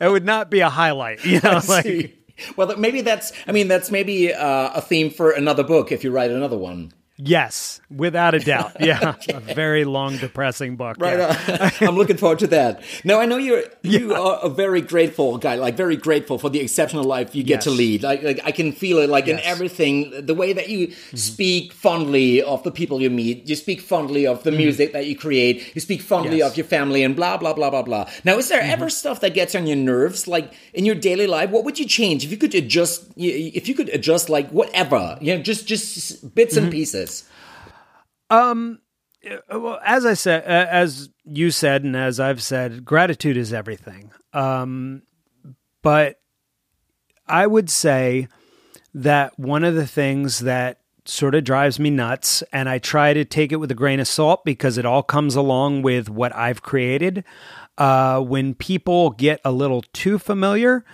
[0.00, 2.16] it would not be a highlight you know like?
[2.56, 6.10] Well, maybe that's, I mean, that's maybe uh, a theme for another book if you
[6.10, 6.92] write another one.
[7.18, 11.18] Yes without a doubt yeah a very long depressing book Right.
[11.18, 11.70] yeah.
[11.80, 12.82] I'm looking forward to that.
[13.04, 16.60] Now I know you're you are a very grateful guy, like very grateful for the
[16.60, 18.02] exceptional life you get to lead.
[18.02, 19.44] Like, like I can feel it, like in Yes.
[19.44, 19.52] Mm-hmm.
[19.52, 23.48] everything, the way that you speak fondly of the people you meet.
[23.48, 25.74] You speak fondly of the music that you create.
[25.74, 26.36] You speak fondly Mm-hmm.
[26.38, 26.42] Yes.
[26.46, 26.52] Mm-hmm.
[26.52, 28.04] of your family, and blah blah blah blah blah.
[28.24, 31.50] Now, is there ever stuff that gets on your nerves, like in your daily life?
[31.50, 33.04] What would you change if you could adjust?
[33.16, 36.64] If you could adjust, like whatever, you know, just just bits Mm-hmm.
[36.64, 37.05] and pieces.
[39.50, 44.12] Well, as I said, uh, as you said, and as I've said, gratitude is everything.
[44.32, 45.02] Um,
[45.82, 46.20] but
[47.26, 48.28] I would say
[48.94, 53.24] that one of the things that sort of drives me nuts, and I try to
[53.24, 56.62] take it with a grain of salt because it all comes along with what I've
[56.62, 57.24] created.
[57.78, 60.84] Uh, when people get a little too familiar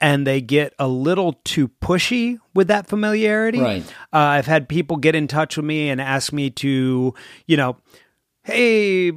[0.00, 3.82] and they get a little too pushy with that familiarity, Right.
[4.12, 7.14] uh, I've had people get in touch with me and ask me to,
[7.46, 7.76] you know,
[8.44, 9.12] hey,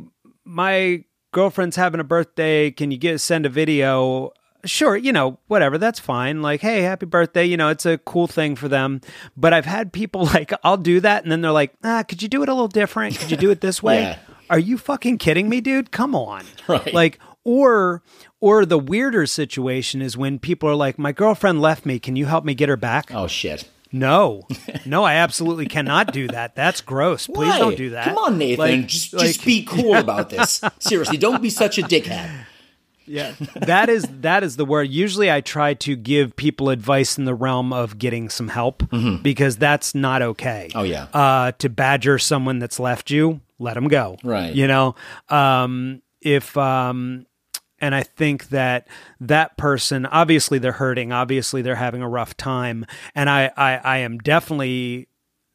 [0.45, 2.71] my girlfriend's having a birthday.
[2.71, 4.31] Can you get send a video?
[4.65, 6.41] Sure, you know, whatever, that's fine.
[6.41, 7.43] Like, hey, happy birthday.
[7.45, 9.01] You know, it's a cool thing for them.
[9.35, 11.23] But I've had people like, I'll do that.
[11.23, 13.17] And then they're like, ah, could you do it a little different?
[13.17, 14.01] Could you do it this way?
[14.03, 14.17] Yeah.
[14.49, 15.91] Are you fucking kidding me, dude?
[15.91, 16.43] Come on.
[16.67, 16.93] Right.
[16.93, 18.01] Like, or
[18.39, 21.99] or the weirder situation is when people are like, my girlfriend left me.
[21.99, 23.11] Can you help me get her back?
[23.13, 23.69] Oh shit.
[23.95, 24.47] No,
[24.87, 26.55] no, I absolutely cannot do that.
[26.55, 27.27] That's gross.
[27.27, 27.59] Please Why?
[27.59, 28.05] don't do that.
[28.05, 28.57] Come on, Nathan.
[28.57, 30.61] Like- just, like- just be cool about this.
[30.79, 32.45] Seriously, don't be such a dickhead.
[33.05, 34.89] Yeah, that is that is the word.
[34.89, 38.81] Usually, I try to give people advice in the realm of getting some help
[39.21, 40.69] because that's not okay.
[40.69, 40.79] Mm-hmm.
[40.79, 41.07] Oh, yeah.
[41.13, 44.17] uh, to badger someone that's left you, let them go.
[44.23, 44.55] Right.
[44.55, 44.95] You know,
[45.27, 47.25] um, if um,
[47.83, 48.87] and I think that
[49.19, 51.11] that person, obviously, they're hurting.
[51.11, 55.09] Obviously, they're having a rough time, and I, I, I am definitely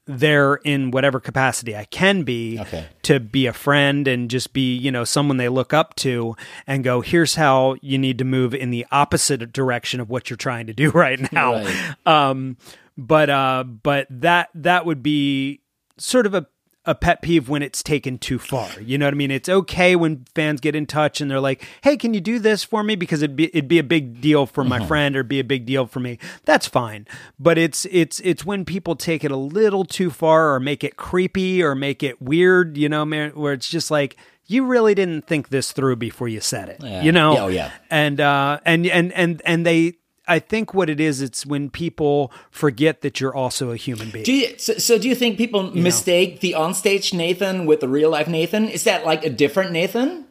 [0.06, 2.86] there in whatever capacity I can be Okay.
[3.02, 6.34] to be a friend and just be, you know, someone they look up to
[6.66, 10.36] and go, here's how you need to move in the opposite direction of what you're
[10.38, 11.54] trying to do right now.
[11.62, 11.94] Right.
[12.06, 12.56] Um,
[12.96, 15.60] but uh, but that that would be
[15.98, 16.46] sort of a
[16.88, 18.68] a pet peeve when it's taken too far.
[18.80, 19.30] You know what I mean?
[19.30, 22.64] It's okay when fans get in touch and they're like, "Hey, can you do this
[22.64, 25.38] for me?" Because it'd be it'd be a big deal for my friend or be
[25.38, 26.18] a big deal for me.
[26.44, 27.06] That's fine.
[27.38, 30.96] But it's it's it's when people take it a little too far or make it
[30.96, 32.76] creepy or make it weird.
[32.76, 34.16] You know, where it's just like.
[34.50, 37.02] You really didn't think this through before you said it, Yeah.
[37.02, 37.34] you know.
[37.34, 37.70] Yeah, oh, yeah.
[37.90, 39.98] And uh, and and and and they,
[40.28, 44.24] I think what it is, it's when people forget that you're also a human being.
[44.24, 48.10] Do you, so, so do you think people mistake the onstage Nathan with the real
[48.10, 48.68] life Nathan?
[48.68, 50.26] Is that like a different Nathan?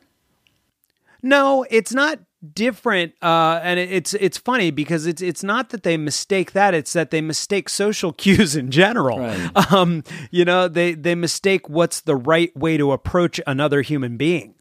[1.24, 2.20] No, it's not
[2.54, 6.94] different uh and it's it's funny because it's it's not that they mistake that it's
[6.94, 9.74] that they mistake social cues in general Right.
[9.74, 14.54] um you know they they mistake what's the right way to approach another human being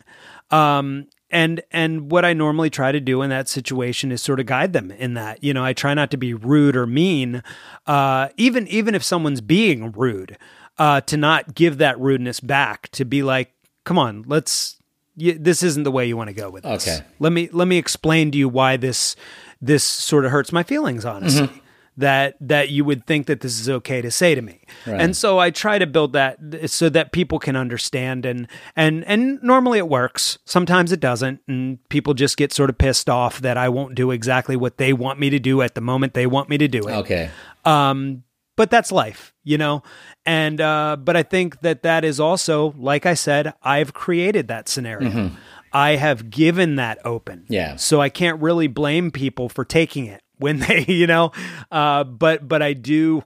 [0.50, 4.46] um and and what I normally try to do in that situation is sort of
[4.46, 7.42] guide them in that you know I try not to be rude or mean
[7.86, 10.38] uh even even if someone's being rude
[10.78, 13.52] uh to not give that rudeness back to be like
[13.84, 14.76] come on let's
[15.16, 17.04] you, this isn't the way you want to go with this Okay.
[17.18, 19.16] let me let me explain to you why this
[19.60, 21.58] this sort of hurts my feelings honestly Mm-hmm.
[21.96, 24.60] That that you would think that this is okay to say to me
[25.00, 26.36] and so i try to build that
[26.66, 31.78] so that people can understand and and and normally it works sometimes it doesn't and
[31.88, 35.18] people just get sort of pissed off that i won't do exactly what they want
[35.18, 37.30] me to do at the moment they want me to do it Okay.
[37.64, 38.22] um,
[38.56, 39.82] but that's life, you know?
[40.24, 44.66] And, uh, but I think that that is also, like I said, I've created that
[44.66, 45.32] scenario.
[45.76, 47.44] I have given that open.
[47.48, 47.76] Yeah.
[47.76, 51.32] So I can't really blame people for taking it when they, you know,
[51.70, 53.22] uh, but, but I do,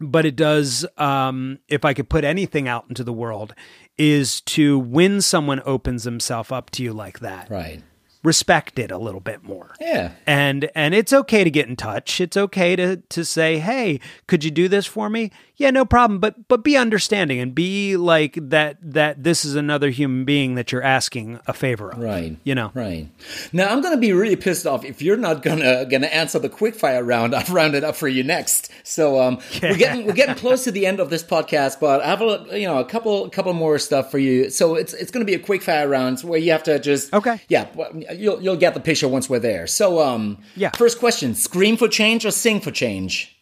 [0.00, 3.54] but it does, um, if I could put anything out into the world,
[3.98, 7.82] is to when someone opens himself up to you like that, Right.
[8.24, 10.12] respect it a little bit more Yeah.
[10.26, 13.98] and and it's okay to get in touch it's okay to to say hey
[14.28, 17.96] could you do this for me yeah no problem but but be understanding and be
[17.96, 22.36] like that that this is another human being that you're asking a favor of Right.
[22.44, 23.08] you know Right.
[23.52, 27.06] Now I'm gonna be really pissed off if you're not gonna gonna answer the quickfire
[27.06, 27.34] round.
[27.38, 28.70] I've rounded up for you next.
[28.82, 32.06] So um, we're getting we're getting close to the end of this podcast, but I
[32.06, 34.50] have a you know a couple couple more stuff for you.
[34.50, 37.40] So it's it's gonna be a quickfire round where you have to just Okay.
[37.48, 37.66] Yeah,
[38.14, 39.66] you'll you'll get the picture once we're there.
[39.66, 40.70] So um, Yeah.
[40.76, 43.36] First question: Scream for change or sing for change?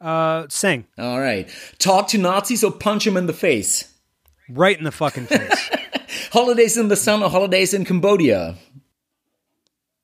[0.00, 1.48] Uh sing All right.
[1.78, 3.92] Talk to Nazis or punch them in the face?
[4.48, 5.70] right in the fucking face
[6.32, 8.56] Holidays in the sun or holidays in Cambodia?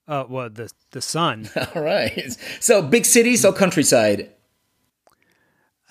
[0.09, 2.36] uh well the the sun All right.
[2.61, 4.28] So big cities or countryside?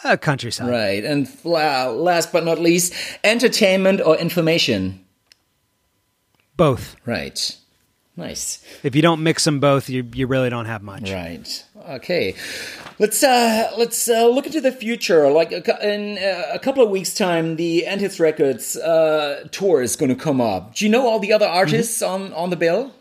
[0.04, 1.04] uh, countryside Right.
[1.06, 2.94] And la- last but not least,
[3.24, 5.06] entertainment or information?
[6.58, 7.56] both Right.
[8.18, 8.64] Nice.
[8.84, 11.66] if you don't mix them both you you really don't have much Right.
[11.90, 12.36] Okay.
[13.02, 15.28] Let's uh let's uh, look into the future.
[15.32, 19.96] Like a, in uh, a couple of weeks time, the Hits Records uh, tour is
[19.96, 20.76] going to come up.
[20.76, 22.94] Do you know all the other artists on on the bill?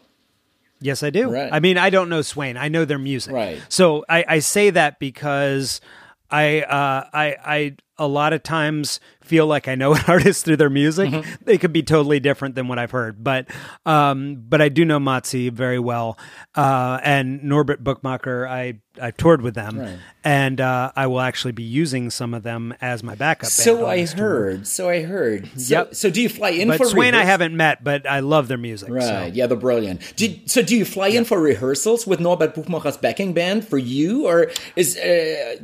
[0.80, 1.30] Yes, I do.
[1.30, 1.52] Right.
[1.52, 2.56] I mean, I don't know Swain.
[2.56, 3.34] I know their music.
[3.34, 3.60] Right.
[3.68, 5.82] So I, I say that because
[6.30, 10.56] I, uh, I, I, a lot of times feel like I know an artist through
[10.56, 11.10] their music.
[11.10, 11.44] Mm-hmm.
[11.44, 13.48] They could be totally different than what I've heard, but,
[13.84, 16.18] um, but I do know Matze very well,
[16.54, 18.48] uh, and Norbert Buchmacher.
[18.48, 19.98] I, I toured with them, Right.
[20.24, 23.50] and uh, I will actually be using some of them as my backup.
[23.50, 24.28] So I this tour.
[24.28, 24.66] heard.
[24.66, 25.48] So I heard.
[25.60, 25.94] So, Yep.
[25.94, 28.58] So do you fly in But for Swain, I haven't met, but I love their
[28.58, 28.88] music.
[28.88, 28.94] so.
[28.94, 29.32] Right.
[29.32, 30.14] Yeah, they're brilliant.
[30.16, 34.26] Did, so do you fly in for rehearsals with Norbert Buchmacher's backing band for you,
[34.26, 35.56] or is uh,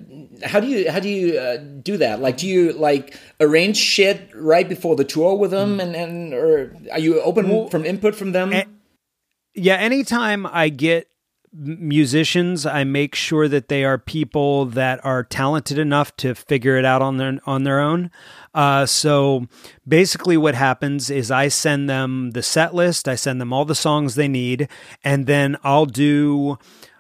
[0.45, 2.21] how do you how do you uh, do that?
[2.21, 6.75] Like, do you like arrange shit right before the tour with them, and and or
[6.93, 8.53] are you open from input from them?
[9.59, 11.09] yeah anytime i get
[11.59, 16.85] musicians i make sure that they are people that are talented enough to figure it
[16.85, 18.11] out on their on their own
[18.55, 19.47] uh, so
[19.87, 23.75] basically what happens is i send them the set list i send them all the
[23.75, 24.69] songs they need
[25.05, 26.59] and then i'll do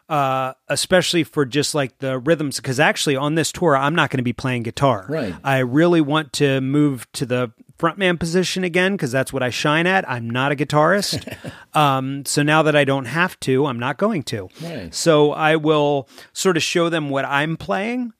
[0.08, 4.18] uh, especially for just like the rhythms because actually on this tour i'm not going
[4.18, 5.34] to be playing guitar Right.
[5.44, 9.86] i really want to move to the frontman position again because that's what i shine
[9.86, 11.36] at i'm not a guitarist
[11.78, 14.94] um, so now that i don't have to i'm not going to Right.
[14.94, 18.12] so i will sort of show them what i'm playing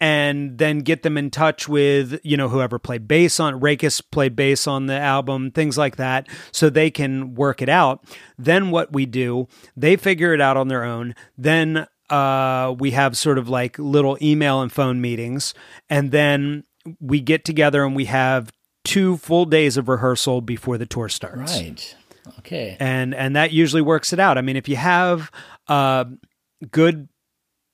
[0.00, 4.34] and then get them in touch with you know whoever played bass on Rakis played
[4.34, 8.04] bass on the album, things like that, so they can work it out.
[8.36, 9.46] Then what we do,
[9.76, 11.14] they figure it out on their own.
[11.38, 15.54] Then uh, we have sort of like little email and phone meetings,
[15.88, 16.64] and then
[17.00, 18.50] we get together and we have
[18.84, 21.58] two full days of rehearsal before the tour starts.
[21.58, 21.96] Right.
[22.40, 22.76] Okay.
[22.78, 24.38] And and that usually works it out.
[24.38, 25.30] I mean, if you have
[25.68, 26.04] uh,
[26.70, 27.08] good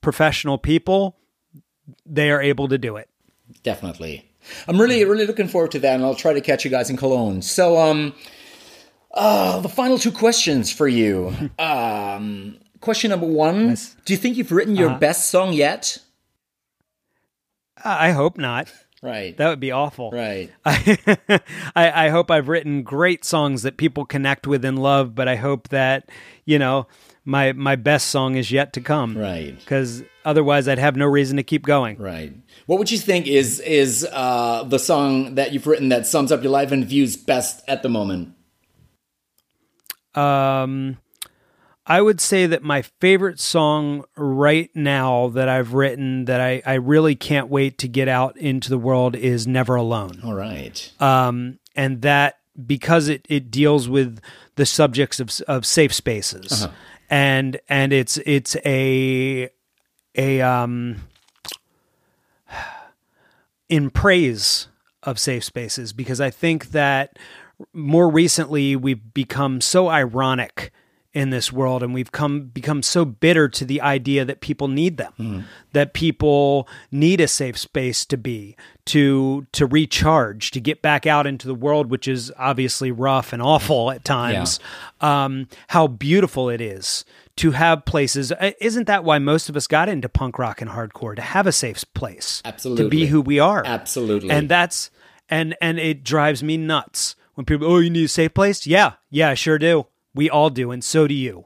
[0.01, 1.17] professional people,
[2.05, 3.09] they are able to do it.
[3.63, 4.27] Definitely.
[4.67, 6.97] I'm really, really looking forward to that, and I'll try to catch you guys in
[6.97, 7.41] Cologne.
[7.43, 8.13] So, um,
[9.13, 11.35] uh, the final two questions for you.
[11.59, 13.95] um, question number one: nice.
[14.05, 14.99] Do you think you've written your uh-huh.
[14.99, 15.99] best song yet?
[17.83, 18.71] I hope not.
[19.01, 19.35] Right.
[19.37, 20.11] That would be awful.
[20.11, 20.51] Right.
[20.63, 20.97] I,
[21.75, 25.37] I, I hope I've written great songs that people connect with and love, but I
[25.37, 26.09] hope that
[26.45, 26.87] you know
[27.25, 29.17] my my best song is yet to come.
[29.17, 29.57] Right.
[29.57, 31.97] Because otherwise, I'd have no reason to keep going.
[31.97, 32.33] Right.
[32.67, 36.43] What would you think is is uh, the song that you've written that sums up
[36.43, 38.35] your life and views best at the moment?
[40.13, 40.97] Um,
[41.91, 46.75] I would say that my favorite song right now that I've written that I, I
[46.75, 50.21] really can't wait to get out into the world is Never Alone.
[50.23, 50.91] All right.
[50.99, 54.19] Um, and that because it, it deals with
[54.55, 56.63] the subjects of, of safe spaces.
[56.63, 56.73] Uh-huh
[57.11, 59.49] and and it's it's a
[60.15, 60.95] a um
[63.69, 64.67] in praise
[65.03, 67.19] of safe spaces because I think that
[67.73, 70.71] more recently we've become so ironic
[71.13, 74.95] in this world and we've come become so bitter to the idea that people need
[74.95, 75.43] them mm.
[75.73, 78.55] that people need a safe space to be
[78.85, 83.41] to to recharge to get back out into the world which is obviously rough and
[83.41, 84.59] awful at times.
[85.01, 85.25] Yeah.
[85.25, 87.03] um, how beautiful it is
[87.35, 90.71] to have places uh, isn't that why most of us got into punk rock and
[90.71, 92.41] hardcore to have a safe place?
[92.45, 93.63] Absolutely to be who we are.
[93.65, 94.31] Absolutely.
[94.31, 94.91] And that's
[95.29, 98.65] and and it drives me nuts when people oh you need a safe place?
[98.65, 98.93] Yeah.
[99.09, 101.45] Yeah i sure do we all do, and so do you.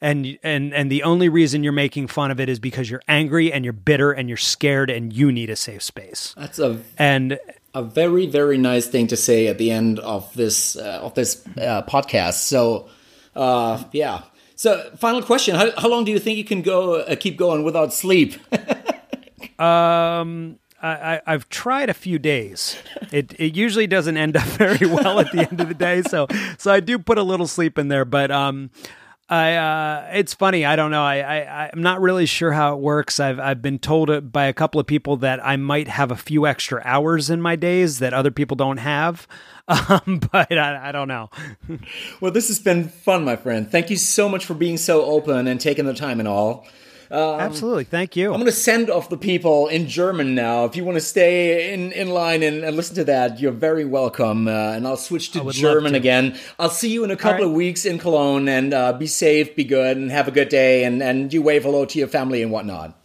[0.00, 3.52] And and and the only reason you're making fun of it is because you're angry
[3.52, 6.34] and you're bitter and you're scared and you need a safe space.
[6.36, 7.38] That's a and
[7.72, 11.46] a very very nice thing to say at the end of this uh, of this
[11.56, 12.34] uh, podcast.
[12.34, 12.88] So
[13.34, 14.22] uh, yeah.
[14.56, 17.64] So final question: how, how long do you think you can go uh, keep going
[17.64, 18.34] without sleep?
[19.58, 22.76] um I, have tried a few days.
[23.10, 26.02] It it usually doesn't end up very well at the end of the day.
[26.02, 26.26] So
[26.58, 28.70] so I do put a little sleep in there, but um,
[29.28, 30.66] I uh, it's funny.
[30.66, 31.02] I don't know.
[31.02, 33.18] I, I I'm not really sure how it works.
[33.18, 36.46] I've I've been told by a couple of people that I might have a few
[36.46, 39.26] extra hours in my days that other people don't have.
[39.66, 41.30] Um, but I, I don't know.
[42.20, 43.70] well, this has been fun, my friend.
[43.70, 46.66] Thank you so much for being so open and taking the time and all.
[47.14, 47.84] Um, Absolutely.
[47.84, 48.32] Thank you.
[48.32, 50.64] I'm going to send off the people in German now.
[50.64, 53.84] If you want to stay in, in line and, and listen to that, you're very
[53.84, 54.48] welcome.
[54.48, 55.98] Uh, and I'll switch to German to.
[55.98, 56.36] again.
[56.58, 57.50] I'll see you in a couple right.
[57.50, 60.82] of weeks in Cologne and uh, be safe, be good, and have a good day.
[60.82, 62.98] And, and you wave hello to your family and whatnot.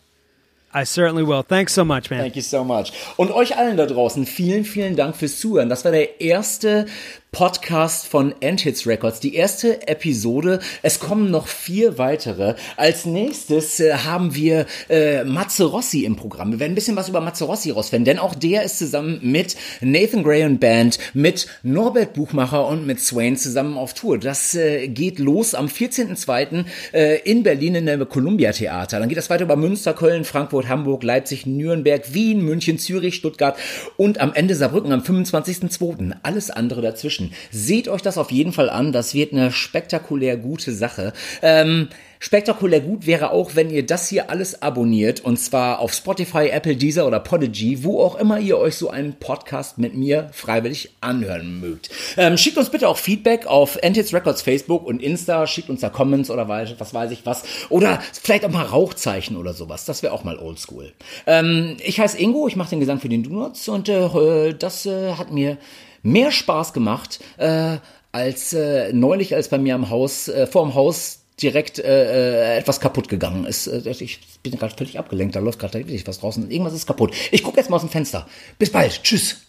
[0.74, 1.44] I certainly will.
[1.44, 2.22] Thanks so much, man.
[2.22, 2.92] Thank you so much.
[3.18, 5.70] Und euch allen da draußen, vielen, vielen Dank fürs Zuhören.
[5.70, 6.86] Das war der erste
[7.32, 10.60] Podcast von Endhits Records, die erste Episode.
[10.82, 12.56] Es kommen noch vier weitere.
[12.76, 16.52] Als nächstes äh, haben wir äh, Matze Rossi im Programm.
[16.52, 19.56] Wir werden ein bisschen was über Matze Rossi rausfinden, denn auch der ist zusammen mit
[19.80, 24.18] Nathan Gray und Band, mit Norbert Buchmacher und mit Swain zusammen auf Tour.
[24.18, 26.66] Das äh, geht los am 14.02.
[26.94, 29.00] Äh, in Berlin in der Columbia Theater.
[29.00, 33.56] Dann geht das weiter über Münster, Köln, Frankfurt, Hamburg, Leipzig, Nürnberg, Wien, München, Zürich, Stuttgart
[33.98, 36.16] und am Ende Saarbrücken am 25.02.
[36.24, 37.19] Alles andere dazwischen.
[37.20, 37.34] Menschen.
[37.52, 38.92] Seht euch das auf jeden Fall an.
[38.92, 41.14] Das wird eine spektakulär gute Sache.
[41.42, 41.90] Ähm,
[42.20, 45.22] spektakulär gut wäre auch, wenn ihr das hier alles abonniert.
[45.22, 49.14] Und zwar auf Spotify, Apple, Deezer oder Podigy, wo auch immer ihr euch so einen
[49.14, 51.90] Podcast mit mir freiwillig anhören mögt.
[52.18, 55.48] Ähm, schickt uns bitte auch Feedback auf Antids Records Facebook und Insta.
[55.48, 57.44] Schickt uns da Comments oder was weiß ich was.
[57.70, 59.86] Oder vielleicht auch mal Rauchzeichen oder sowas.
[59.86, 60.92] Das wäre auch mal oldschool.
[61.28, 65.14] Ähm, ich heiße Ingo, ich mache den Gesang für den Donuts und äh, das äh,
[65.14, 65.58] hat mir
[66.04, 67.78] mehr Spaß gemacht äh,
[68.12, 72.80] als äh, neulich, als bei mir am Haus, äh, vorm Haus direkt äh, äh, etwas
[72.80, 73.68] kaputt gegangen ist.
[73.68, 76.50] Äh, ich bin gerade völlig abgelenkt, da läuft gerade richtig was draußen.
[76.50, 77.14] Irgendwas ist kaputt.
[77.32, 78.28] Ich gucke jetzt mal aus dem Fenster.
[78.58, 79.04] Bis bald.
[79.04, 79.49] Tschüss.